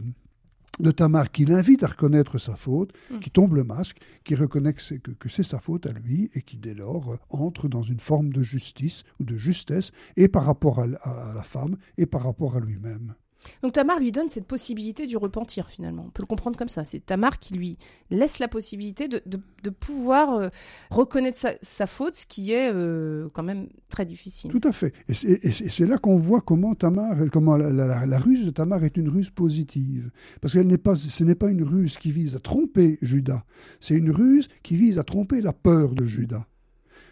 de 0.80 0.90
Tamar 0.90 1.30
qui 1.30 1.44
l'invite 1.44 1.82
à 1.82 1.88
reconnaître 1.88 2.38
sa 2.38 2.56
faute, 2.56 2.92
Mm. 3.10 3.18
qui 3.20 3.30
tombe 3.30 3.54
le 3.54 3.64
masque, 3.64 3.98
qui 4.24 4.34
reconnaît 4.34 4.72
que 4.72 4.82
c'est, 4.82 4.98
que, 4.98 5.10
que 5.12 5.28
c'est 5.28 5.42
sa 5.42 5.58
faute 5.58 5.86
à 5.86 5.92
lui 5.92 6.30
et 6.34 6.42
qui 6.42 6.56
dès 6.56 6.74
lors 6.74 7.16
entre 7.30 7.68
dans 7.68 7.82
une 7.82 8.00
forme 8.00 8.32
de 8.32 8.42
justice 8.42 9.04
ou 9.20 9.24
de 9.24 9.36
justesse 9.36 9.90
et 10.16 10.28
par 10.28 10.44
rapport 10.44 10.80
à, 10.80 10.84
l- 10.84 10.98
à- 11.02 11.30
à 11.30 11.34
la 11.34 11.42
femme 11.42 11.76
et 11.98 12.06
par 12.06 12.22
rapport 12.24 12.56
à 12.56 12.60
lui-même. 12.60 13.14
Donc 13.62 13.72
Tamar 13.72 13.98
lui 13.98 14.12
donne 14.12 14.28
cette 14.28 14.46
possibilité 14.46 15.06
du 15.06 15.16
repentir 15.16 15.68
finalement. 15.68 16.04
On 16.06 16.10
peut 16.10 16.22
le 16.22 16.26
comprendre 16.26 16.56
comme 16.56 16.68
ça. 16.68 16.84
C'est 16.84 17.04
Tamar 17.04 17.38
qui 17.38 17.54
lui 17.54 17.78
laisse 18.10 18.38
la 18.38 18.48
possibilité 18.48 19.08
de, 19.08 19.22
de- 19.26 19.40
pouvoir 19.70 20.34
euh, 20.34 20.48
reconnaître 20.90 21.38
sa, 21.60 21.86
faute, 21.86 22.16
ce 22.16 22.26
qui 22.26 22.52
est 22.52 22.70
euh, 22.72 23.28
quand 23.32 23.42
même 23.42 23.68
très 23.88 24.04
difficile. 24.06 24.50
Tout 24.50 24.60
à 24.68 24.72
fait. 24.72 24.92
Et 25.08 25.14
c'est, 25.14 25.86
là 25.86 25.98
qu'on 25.98 26.16
voit 26.16 26.40
comment 26.40 26.74
Tamar, 26.74 27.16
comment 27.32 27.56
la, 27.56 28.06
la- 28.06 28.18
ruse 28.18 28.46
de 28.46 28.50
Tamar 28.50 28.84
est 28.84 28.96
une 28.96 29.08
ruse 29.08 29.30
positive. 29.30 30.10
Parce 30.40 30.54
qu'elle 30.54 30.68
ce 30.96 31.24
n'est 31.24 31.34
pas 31.34 31.48
une 31.48 31.62
ruse 31.62 31.98
qui 31.98 32.10
vise 32.10 32.36
à 32.36 32.40
tromper 32.40 32.98
Judas. 33.02 33.44
C'est 33.80 33.96
une 33.96 34.10
ruse 34.10 34.48
qui 34.62 34.76
vise 34.76 34.98
à 34.98 35.04
tromper 35.04 35.40
la 35.40 35.52
peur 35.52 35.94
de 35.94 36.04
Judas. 36.04 36.46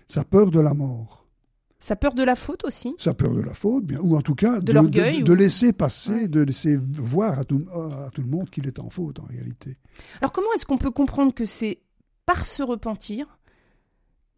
Sa 0.07 0.25
peur 0.25 0.51
de 0.51 0.61
la 0.61 0.75
mort. 0.75 1.22
Sa 1.83 1.97
peur 1.97 2.15
de 2.15 2.23
la 2.23 2.37
faute 2.37 2.65
aussi? 2.65 2.95
Sa 2.97 3.13
peur 3.13 3.35
de 3.35 3.41
la 3.41 3.55
faute, 3.55 3.85
bien, 3.85 3.99
ou 3.99 4.17
en 4.17 4.21
tout 4.21 4.37
cas 4.37 4.61
de, 4.61 4.73
l'orgueil, 4.73 5.19
de, 5.19 5.25
de, 5.25 5.33
laisser 5.33 5.73
passer, 5.73 6.13
ouais. 6.13 6.29
de 6.29 6.41
laisser 6.43 6.77
voir 6.77 7.41
à 7.41 7.45
tout, 7.45 7.67
à 7.75 8.09
tout 8.15 8.23
le 8.23 8.29
monde 8.29 8.49
qu'il 8.51 8.69
est 8.69 8.79
en 8.79 8.89
faute 8.89 9.19
en 9.19 9.25
réalité. 9.25 9.79
Alors 10.21 10.31
comment 10.31 10.47
est-ce 10.55 10.65
qu'on 10.65 10.79
peut 10.79 10.93
comprendre 10.93 11.35
que 11.35 11.45
c'est 11.45 11.81
par 12.25 12.47
ce 12.47 12.63
repentir 12.63 13.41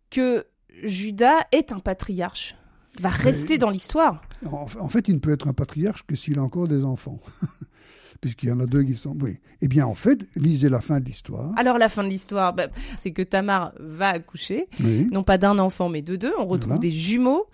que 0.09 0.47
Judas 0.85 1.45
est 1.53 1.71
un 1.71 1.81
patriarche? 1.81 2.57
Va 3.01 3.09
rester 3.09 3.55
Mais, 3.55 3.59
dans 3.59 3.71
l'histoire. 3.71 4.23
En, 4.47 4.67
en, 4.79 4.89
fait, 4.89 5.09
il 5.09 5.15
ne 5.15 5.19
peut 5.19 5.33
être 5.33 5.49
un 5.49 5.53
patriarche 5.53 6.05
que 6.07 6.17
s'il 6.17 6.39
a 6.39 6.43
encore 6.43 6.69
des 6.69 6.85
enfants. 6.85 7.21
Puisqu'il 8.21 8.49
y 8.49 8.53
en 8.53 8.61
a 8.61 8.67
deux 8.67 8.83
qui 8.83 8.95
sont. 8.95 9.17
Oui. 9.21 9.39
Eh 9.61 9.69
bien, 9.69 9.87
en 9.87 9.95
fait, 9.95 10.21
lisez 10.37 10.69
la 10.69 10.81
fin 10.81 11.01
de 11.01 11.05
l'histoire. 11.05 11.53
Alors, 11.57 11.79
la 11.79 11.89
fin 11.89 12.05
de 12.05 12.09
l'histoire, 12.09 12.55
bah, 12.55 12.69
c'est 12.97 13.11
que 13.11 13.23
Tamar 13.23 13.73
va 13.79 14.09
accoucher, 14.11 14.69
oui. 14.83 15.07
non 15.11 15.23
pas 15.23 15.37
d'un 15.37 15.59
enfant, 15.59 15.89
mais 15.89 16.01
de 16.01 16.17
deux. 16.17 16.33
On 16.39 16.47
retrouve 16.47 16.75
voilà. 16.75 16.81
des 16.81 16.91
jumeaux. 16.91 17.47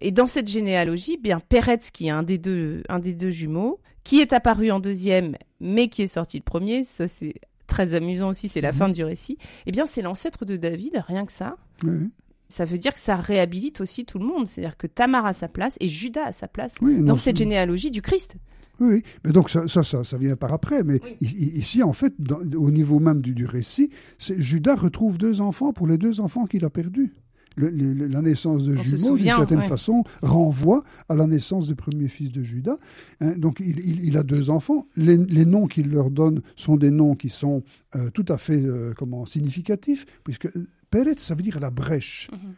Et 0.00 0.10
dans 0.10 0.26
cette 0.26 0.48
généalogie, 0.48 1.18
bien 1.18 1.40
Peretz, 1.40 1.90
qui 1.90 2.06
est 2.06 2.10
un 2.10 2.22
des 2.22 2.38
deux, 2.38 2.82
un 2.88 2.98
des 2.98 3.12
deux 3.12 3.30
jumeaux, 3.30 3.80
qui 4.02 4.20
est 4.20 4.32
apparu 4.32 4.70
en 4.70 4.80
deuxième, 4.80 5.36
mais 5.60 5.88
qui 5.88 6.02
est 6.02 6.06
sorti 6.06 6.38
le 6.38 6.42
premier, 6.42 6.84
ça 6.84 7.06
c'est 7.06 7.34
très 7.66 7.94
amusant 7.94 8.30
aussi, 8.30 8.48
c'est 8.48 8.62
la 8.62 8.72
mmh. 8.72 8.76
fin 8.76 8.88
du 8.88 9.04
récit. 9.04 9.38
Eh 9.66 9.72
bien, 9.72 9.84
c'est 9.84 10.00
l'ancêtre 10.02 10.44
de 10.44 10.56
David, 10.56 11.04
rien 11.06 11.26
que 11.26 11.32
ça. 11.32 11.56
Oui 11.82 12.10
ça 12.54 12.64
veut 12.64 12.78
dire 12.78 12.92
que 12.92 13.00
ça 13.00 13.16
réhabilite 13.16 13.80
aussi 13.80 14.04
tout 14.04 14.20
le 14.20 14.26
monde. 14.26 14.46
C'est-à-dire 14.46 14.76
que 14.76 14.86
Tamar 14.86 15.26
a 15.26 15.32
sa 15.32 15.48
place 15.48 15.76
et 15.80 15.88
Judas 15.88 16.26
a 16.26 16.32
sa 16.32 16.46
place 16.46 16.76
oui, 16.80 17.02
dans 17.02 17.16
cette 17.16 17.36
généalogie 17.36 17.90
du 17.90 18.00
Christ. 18.00 18.36
Oui, 18.78 19.02
mais 19.24 19.32
donc 19.32 19.50
ça, 19.50 19.66
ça, 19.66 19.82
ça, 19.82 20.04
ça 20.04 20.18
vient 20.18 20.36
par 20.36 20.52
après. 20.52 20.84
Mais 20.84 21.00
oui. 21.02 21.16
ici, 21.20 21.82
en 21.82 21.92
fait, 21.92 22.14
dans, 22.20 22.38
au 22.56 22.70
niveau 22.70 23.00
même 23.00 23.22
du, 23.22 23.34
du 23.34 23.44
récit, 23.44 23.90
Judas 24.18 24.76
retrouve 24.76 25.18
deux 25.18 25.40
enfants 25.40 25.72
pour 25.72 25.88
les 25.88 25.98
deux 25.98 26.20
enfants 26.20 26.46
qu'il 26.46 26.64
a 26.64 26.70
perdus. 26.70 27.12
Le, 27.56 27.70
le, 27.70 28.06
la 28.06 28.20
naissance 28.20 28.64
de 28.64 28.72
On 28.72 28.76
jumeaux, 28.76 29.16
d'une 29.16 29.26
certaine 29.26 29.58
ouais. 29.60 29.66
façon, 29.66 30.04
renvoie 30.22 30.82
à 31.08 31.14
la 31.16 31.26
naissance 31.26 31.66
du 31.66 31.74
premier 31.76 32.08
fils 32.08 32.30
de 32.32 32.42
Judas. 32.42 32.78
Hein, 33.20 33.34
donc, 33.36 33.60
il, 33.60 33.78
il, 33.80 34.04
il, 34.04 34.16
a 34.16 34.22
deux 34.24 34.50
enfants. 34.50 34.86
Les, 34.96 35.16
les 35.16 35.44
noms 35.44 35.66
qu'il 35.66 35.90
leur 35.90 36.10
donne 36.10 36.42
sont 36.56 36.76
des 36.76 36.90
noms 36.90 37.14
qui 37.14 37.28
sont 37.28 37.62
euh, 37.94 38.10
tout 38.10 38.26
à 38.28 38.38
fait 38.38 38.62
euh, 38.62 38.92
comment, 38.96 39.24
significatifs, 39.24 40.04
puisque 40.24 40.48
Pérez, 40.94 41.16
ça 41.18 41.34
veut 41.34 41.42
dire 41.42 41.58
la 41.58 41.70
brèche. 41.70 42.30
Mm 42.30 42.36
-hmm. 42.36 42.54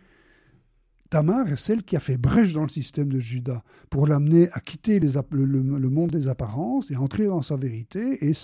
Tamar 1.09 1.49
est 1.49 1.57
celle 1.57 1.83
qui 1.83 1.97
a 1.97 2.01
fait 2.01 2.19
brèche 2.19 2.53
dans 2.53 2.65
le 2.65 2.69
système 2.69 3.09
de 3.09 3.19
Judas 3.19 3.63
pour 3.89 4.07
l'amener 4.07 4.51
à 4.53 4.61
quitter 4.61 5.01
les, 5.01 5.13
le, 5.31 5.45
le, 5.47 5.61
le, 5.85 5.91
monde 5.97 6.11
des 6.11 6.29
apparences 6.29 6.91
et 6.91 6.97
entrer 6.97 7.27
dans 7.35 7.41
sa 7.41 7.57
vérité. 7.57 8.03
Et 8.27 8.35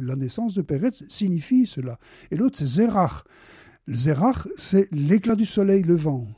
la 0.00 0.16
naissance 0.16 0.54
de 0.54 0.62
Pérez 0.62 0.94
signifie 1.18 1.66
cela. 1.66 1.98
Et 2.30 2.36
l'autre, 2.36 2.56
c'est 2.58 2.70
Zérach. 2.78 3.24
Zérach, 3.88 4.48
c'est 4.56 4.88
l'éclat 4.90 5.36
du 5.36 5.44
soleil 5.44 5.82
levant. 5.82 6.28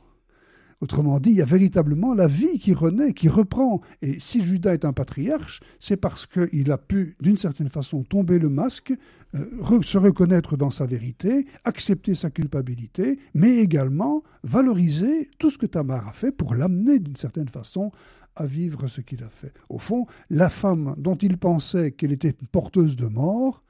Autrement 0.81 1.19
dit, 1.19 1.29
il 1.29 1.37
y 1.37 1.41
a 1.41 1.45
véritablement 1.45 2.13
la 2.13 2.27
vie 2.27 2.59
qui 2.59 2.73
renaît, 2.73 3.13
qui 3.13 3.29
reprend. 3.29 3.81
Et 4.01 4.19
si 4.19 4.43
Judas 4.43 4.73
est 4.73 4.85
un 4.85 4.91
patriarche, 4.93 5.61
c'est 5.79 5.97
parce 5.97 6.27
qu'il 6.27 6.71
a 6.71 6.77
pu, 6.77 7.15
d'une 7.21 7.37
certaine 7.37 7.69
façon, 7.69 8.03
tomber 8.03 8.39
le 8.39 8.49
masque, 8.49 8.93
euh, 9.35 9.81
se 9.83 9.97
reconnaître 9.97 10.57
dans 10.57 10.69
sa 10.69 10.85
vérité, 10.85 11.45
accepter 11.63 12.13
sa 12.13 12.29
culpabilité, 12.29 13.19
mais 13.33 13.57
également 13.57 14.23
valoriser 14.43 15.29
tout 15.39 15.49
ce 15.49 15.57
que 15.57 15.65
Tamar 15.65 16.07
a 16.09 16.13
fait 16.13 16.31
pour 16.31 16.55
l'amener, 16.55 16.99
d'une 16.99 17.15
certaine 17.15 17.49
façon, 17.49 17.91
à 18.35 18.45
vivre 18.45 18.87
ce 18.87 19.01
qu'il 19.01 19.23
a 19.23 19.29
fait. 19.29 19.53
Au 19.69 19.79
fond, 19.79 20.05
la 20.29 20.49
femme 20.49 20.93
dont 20.97 21.15
il 21.15 21.37
pensait 21.37 21.91
qu'elle 21.91 22.11
était 22.11 22.35
porteuse 22.51 22.97
de 22.97 23.07
mort 23.07 23.63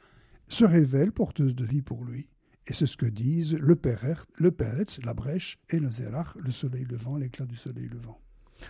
se 0.48 0.66
révèle 0.66 1.12
porteuse 1.12 1.56
de 1.56 1.66
vie 1.66 1.82
pour 1.82 2.04
lui. 2.04 2.28
Et 2.68 2.74
c'est 2.74 2.86
ce 2.86 2.98
que 2.98 3.06
disent 3.06 3.58
le 3.60 3.76
Pérez, 3.76 4.16
le 4.36 4.52
Peretz, 4.52 5.00
la 5.04 5.14
brèche, 5.14 5.60
et 5.70 5.80
le 5.80 5.92
Zérach, 5.92 6.36
le 6.36 6.52
soleil 6.52 6.86
levant, 6.86 7.16
l'éclat 7.16 7.46
du 7.46 7.56
soleil 7.56 7.88
levant. 7.90 8.20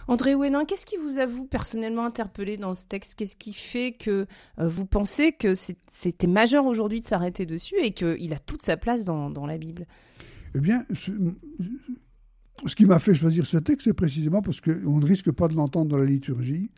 André 0.08 0.36
Ouénin, 0.36 0.66
qu'est-ce 0.66 0.86
qui 0.86 0.98
vous 0.98 1.20
a, 1.20 1.26
vous, 1.26 1.46
personnellement 1.46 2.06
interpellé 2.06 2.58
dans 2.58 2.74
ce 2.74 2.88
texte? 2.88 3.16
Qu'est-ce 3.16 3.36
qui 3.36 3.54
fait 3.54 3.94
que 3.94 4.26
euh, 4.60 4.68
vous 4.68 4.86
pensez 4.86 5.32
que 5.32 5.54
c'était 5.56 6.28
majeur 6.28 6.66
aujourd'hui 6.66 7.00
de 7.00 7.06
s'arrêter 7.06 7.46
dessus 7.46 7.76
et 7.80 7.92
qu'il 7.92 8.34
a 8.34 8.40
toute 8.40 8.64
sa 8.64 8.78
place 8.78 9.06
dans, 9.06 9.30
dans 9.30 9.46
la 9.46 9.58
Bible? 9.58 9.86
Eh 10.56 10.60
bien, 10.60 10.86
ce, 12.66 12.76
qui 12.76 12.86
m'a 12.86 13.00
fait 13.00 13.14
choisir 13.14 13.46
ce 13.46 13.58
texte, 13.58 13.86
c'est 13.86 13.94
précisément 13.94 14.42
parce 14.42 14.62
qu'on 14.62 15.00
ne 15.00 15.06
risque 15.06 15.32
pas 15.32 15.48
de 15.48 15.56
l'entendre 15.56 15.92
dans 15.92 15.98
la 15.98 16.06
liturgie, 16.06 16.70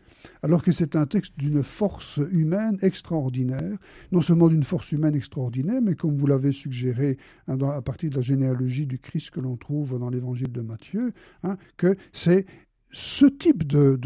alors 0.42 0.62
que 0.62 0.72
c'est 0.72 0.96
un 0.96 1.06
texte 1.06 1.34
d'une 1.38 1.62
force 1.62 2.20
humaine 2.32 2.78
extraordinaire, 2.82 3.78
non 4.12 4.20
seulement 4.20 4.48
d'une 4.48 4.64
force 4.64 4.92
humaine 4.92 5.14
extraordinaire, 5.14 5.80
mais 5.82 5.94
comme 5.94 6.16
vous 6.16 6.26
l'avez 6.26 6.52
suggéré 6.52 7.16
hein, 7.46 7.56
dans, 7.56 7.70
à 7.70 7.82
partir 7.82 8.10
de 8.10 8.16
la 8.16 8.22
généalogie 8.22 8.86
du 8.86 8.98
Christ 8.98 9.30
que 9.30 9.40
l'on 9.40 9.56
trouve 9.56 9.98
dans 9.98 10.10
l'évangile 10.10 10.52
de 10.52 10.60
Matthieu, 10.60 11.12
hein, 11.42 11.56
que 11.76 11.96
c'est 12.12 12.46
ce 12.90 13.26
type 13.26 13.66
de, 13.66 14.00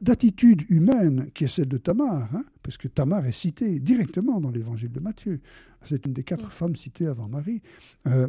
d'attitude 0.00 0.62
humaine 0.68 1.30
qui 1.34 1.44
est 1.44 1.48
celle 1.48 1.68
de 1.68 1.78
Tamar, 1.78 2.28
hein, 2.34 2.44
parce 2.68 2.76
que 2.76 2.88
Tamar 2.88 3.24
est 3.24 3.32
citée 3.32 3.80
directement 3.80 4.42
dans 4.42 4.50
l'évangile 4.50 4.92
de 4.92 5.00
Matthieu. 5.00 5.40
C'est 5.84 6.04
une 6.04 6.12
des 6.12 6.22
quatre 6.22 6.48
oui. 6.48 6.52
femmes 6.52 6.76
citées 6.76 7.06
avant 7.06 7.26
Marie. 7.26 7.62
Euh, 8.06 8.28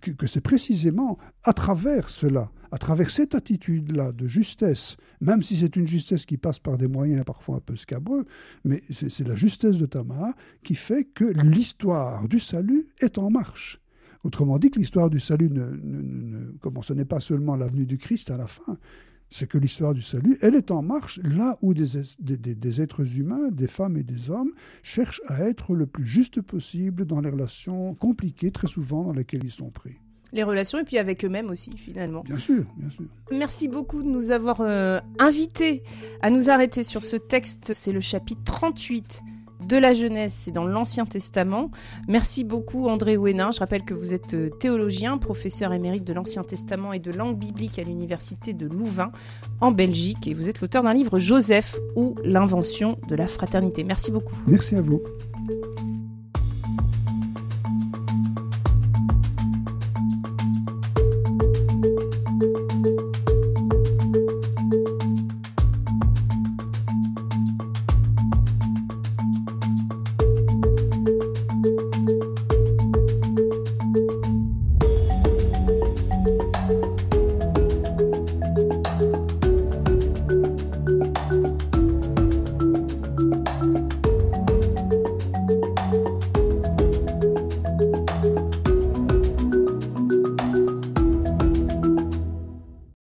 que, 0.00 0.12
que 0.12 0.28
c'est 0.28 0.40
précisément 0.40 1.18
à 1.42 1.52
travers 1.52 2.08
cela, 2.08 2.52
à 2.70 2.78
travers 2.78 3.10
cette 3.10 3.34
attitude-là 3.34 4.12
de 4.12 4.28
justesse, 4.28 4.96
même 5.20 5.42
si 5.42 5.56
c'est 5.56 5.74
une 5.74 5.88
justesse 5.88 6.24
qui 6.24 6.36
passe 6.36 6.60
par 6.60 6.78
des 6.78 6.86
moyens 6.86 7.24
parfois 7.24 7.56
un 7.56 7.60
peu 7.60 7.74
scabreux, 7.74 8.26
mais 8.64 8.84
c'est 8.92 9.26
la 9.26 9.34
justesse 9.34 9.78
de 9.78 9.86
Tamar 9.86 10.34
qui 10.62 10.76
fait 10.76 11.02
que 11.02 11.24
l'histoire 11.24 12.28
du 12.28 12.38
salut 12.38 12.86
est 13.00 13.18
en 13.18 13.28
marche. 13.28 13.80
Autrement 14.22 14.60
dit, 14.60 14.70
que 14.70 14.78
l'histoire 14.78 15.10
du 15.10 15.18
salut, 15.18 15.50
ne, 15.50 15.64
ne, 15.64 16.02
ne, 16.02 16.52
comment, 16.60 16.82
ce 16.82 16.92
n'est 16.92 17.06
pas 17.06 17.18
seulement 17.18 17.56
l'avenue 17.56 17.86
du 17.86 17.98
Christ 17.98 18.30
à 18.30 18.36
la 18.36 18.46
fin, 18.46 18.78
c'est 19.30 19.48
que 19.48 19.58
l'histoire 19.58 19.94
du 19.94 20.02
salut, 20.02 20.36
elle 20.42 20.54
est 20.54 20.70
en 20.70 20.82
marche 20.82 21.20
là 21.22 21.56
où 21.62 21.72
des, 21.72 21.86
des, 22.18 22.36
des, 22.36 22.80
êtres 22.80 23.16
humains, 23.16 23.48
des 23.50 23.68
femmes 23.68 23.96
et 23.96 24.02
des 24.02 24.30
hommes, 24.30 24.50
cherchent 24.82 25.22
à 25.28 25.44
être 25.48 25.74
le 25.74 25.86
plus 25.86 26.04
juste 26.04 26.42
possible 26.42 27.06
dans 27.06 27.20
les 27.20 27.30
relations 27.30 27.94
compliquées, 27.94 28.50
très 28.50 28.66
souvent, 28.66 29.04
dans 29.04 29.12
lesquelles 29.12 29.44
ils 29.44 29.52
sont 29.52 29.70
pris. 29.70 29.96
Les 30.32 30.42
relations 30.42 30.78
et 30.78 30.84
puis 30.84 30.98
avec 30.98 31.24
eux-mêmes 31.24 31.50
aussi, 31.50 31.76
finalement. 31.76 32.22
Bien 32.22 32.38
sûr, 32.38 32.64
bien 32.76 32.90
sûr. 32.90 33.06
Merci 33.32 33.66
beaucoup 33.68 34.02
de 34.02 34.08
nous 34.08 34.30
avoir 34.30 34.60
euh, 34.60 35.00
invités 35.18 35.82
à 36.22 36.30
nous 36.30 36.50
arrêter 36.50 36.84
sur 36.84 37.02
ce 37.02 37.16
texte. 37.16 37.72
C'est 37.74 37.92
le 37.92 38.00
chapitre 38.00 38.42
38 38.44 39.22
de 39.70 39.76
la 39.76 39.94
jeunesse, 39.94 40.34
c'est 40.34 40.50
dans 40.50 40.64
l'Ancien 40.64 41.06
Testament. 41.06 41.70
Merci 42.08 42.42
beaucoup 42.42 42.88
André 42.88 43.16
Ouénin. 43.16 43.52
Je 43.52 43.60
rappelle 43.60 43.84
que 43.84 43.94
vous 43.94 44.12
êtes 44.12 44.34
euh, 44.34 44.50
théologien, 44.50 45.16
professeur 45.16 45.72
émérite 45.72 46.02
de 46.04 46.12
l'Ancien 46.12 46.42
Testament 46.42 46.92
et 46.92 46.98
de 46.98 47.12
langue 47.12 47.38
biblique 47.38 47.78
à 47.78 47.84
l'Université 47.84 48.52
de 48.52 48.66
Louvain 48.66 49.12
en 49.60 49.70
Belgique 49.70 50.26
et 50.26 50.34
vous 50.34 50.48
êtes 50.48 50.60
l'auteur 50.60 50.82
d'un 50.82 50.92
livre 50.92 51.20
Joseph 51.20 51.76
ou 51.94 52.16
l'invention 52.24 52.98
de 53.08 53.14
la 53.14 53.28
fraternité. 53.28 53.84
Merci 53.84 54.10
beaucoup. 54.10 54.34
Merci 54.48 54.74
à 54.74 54.82
vous. 54.82 55.00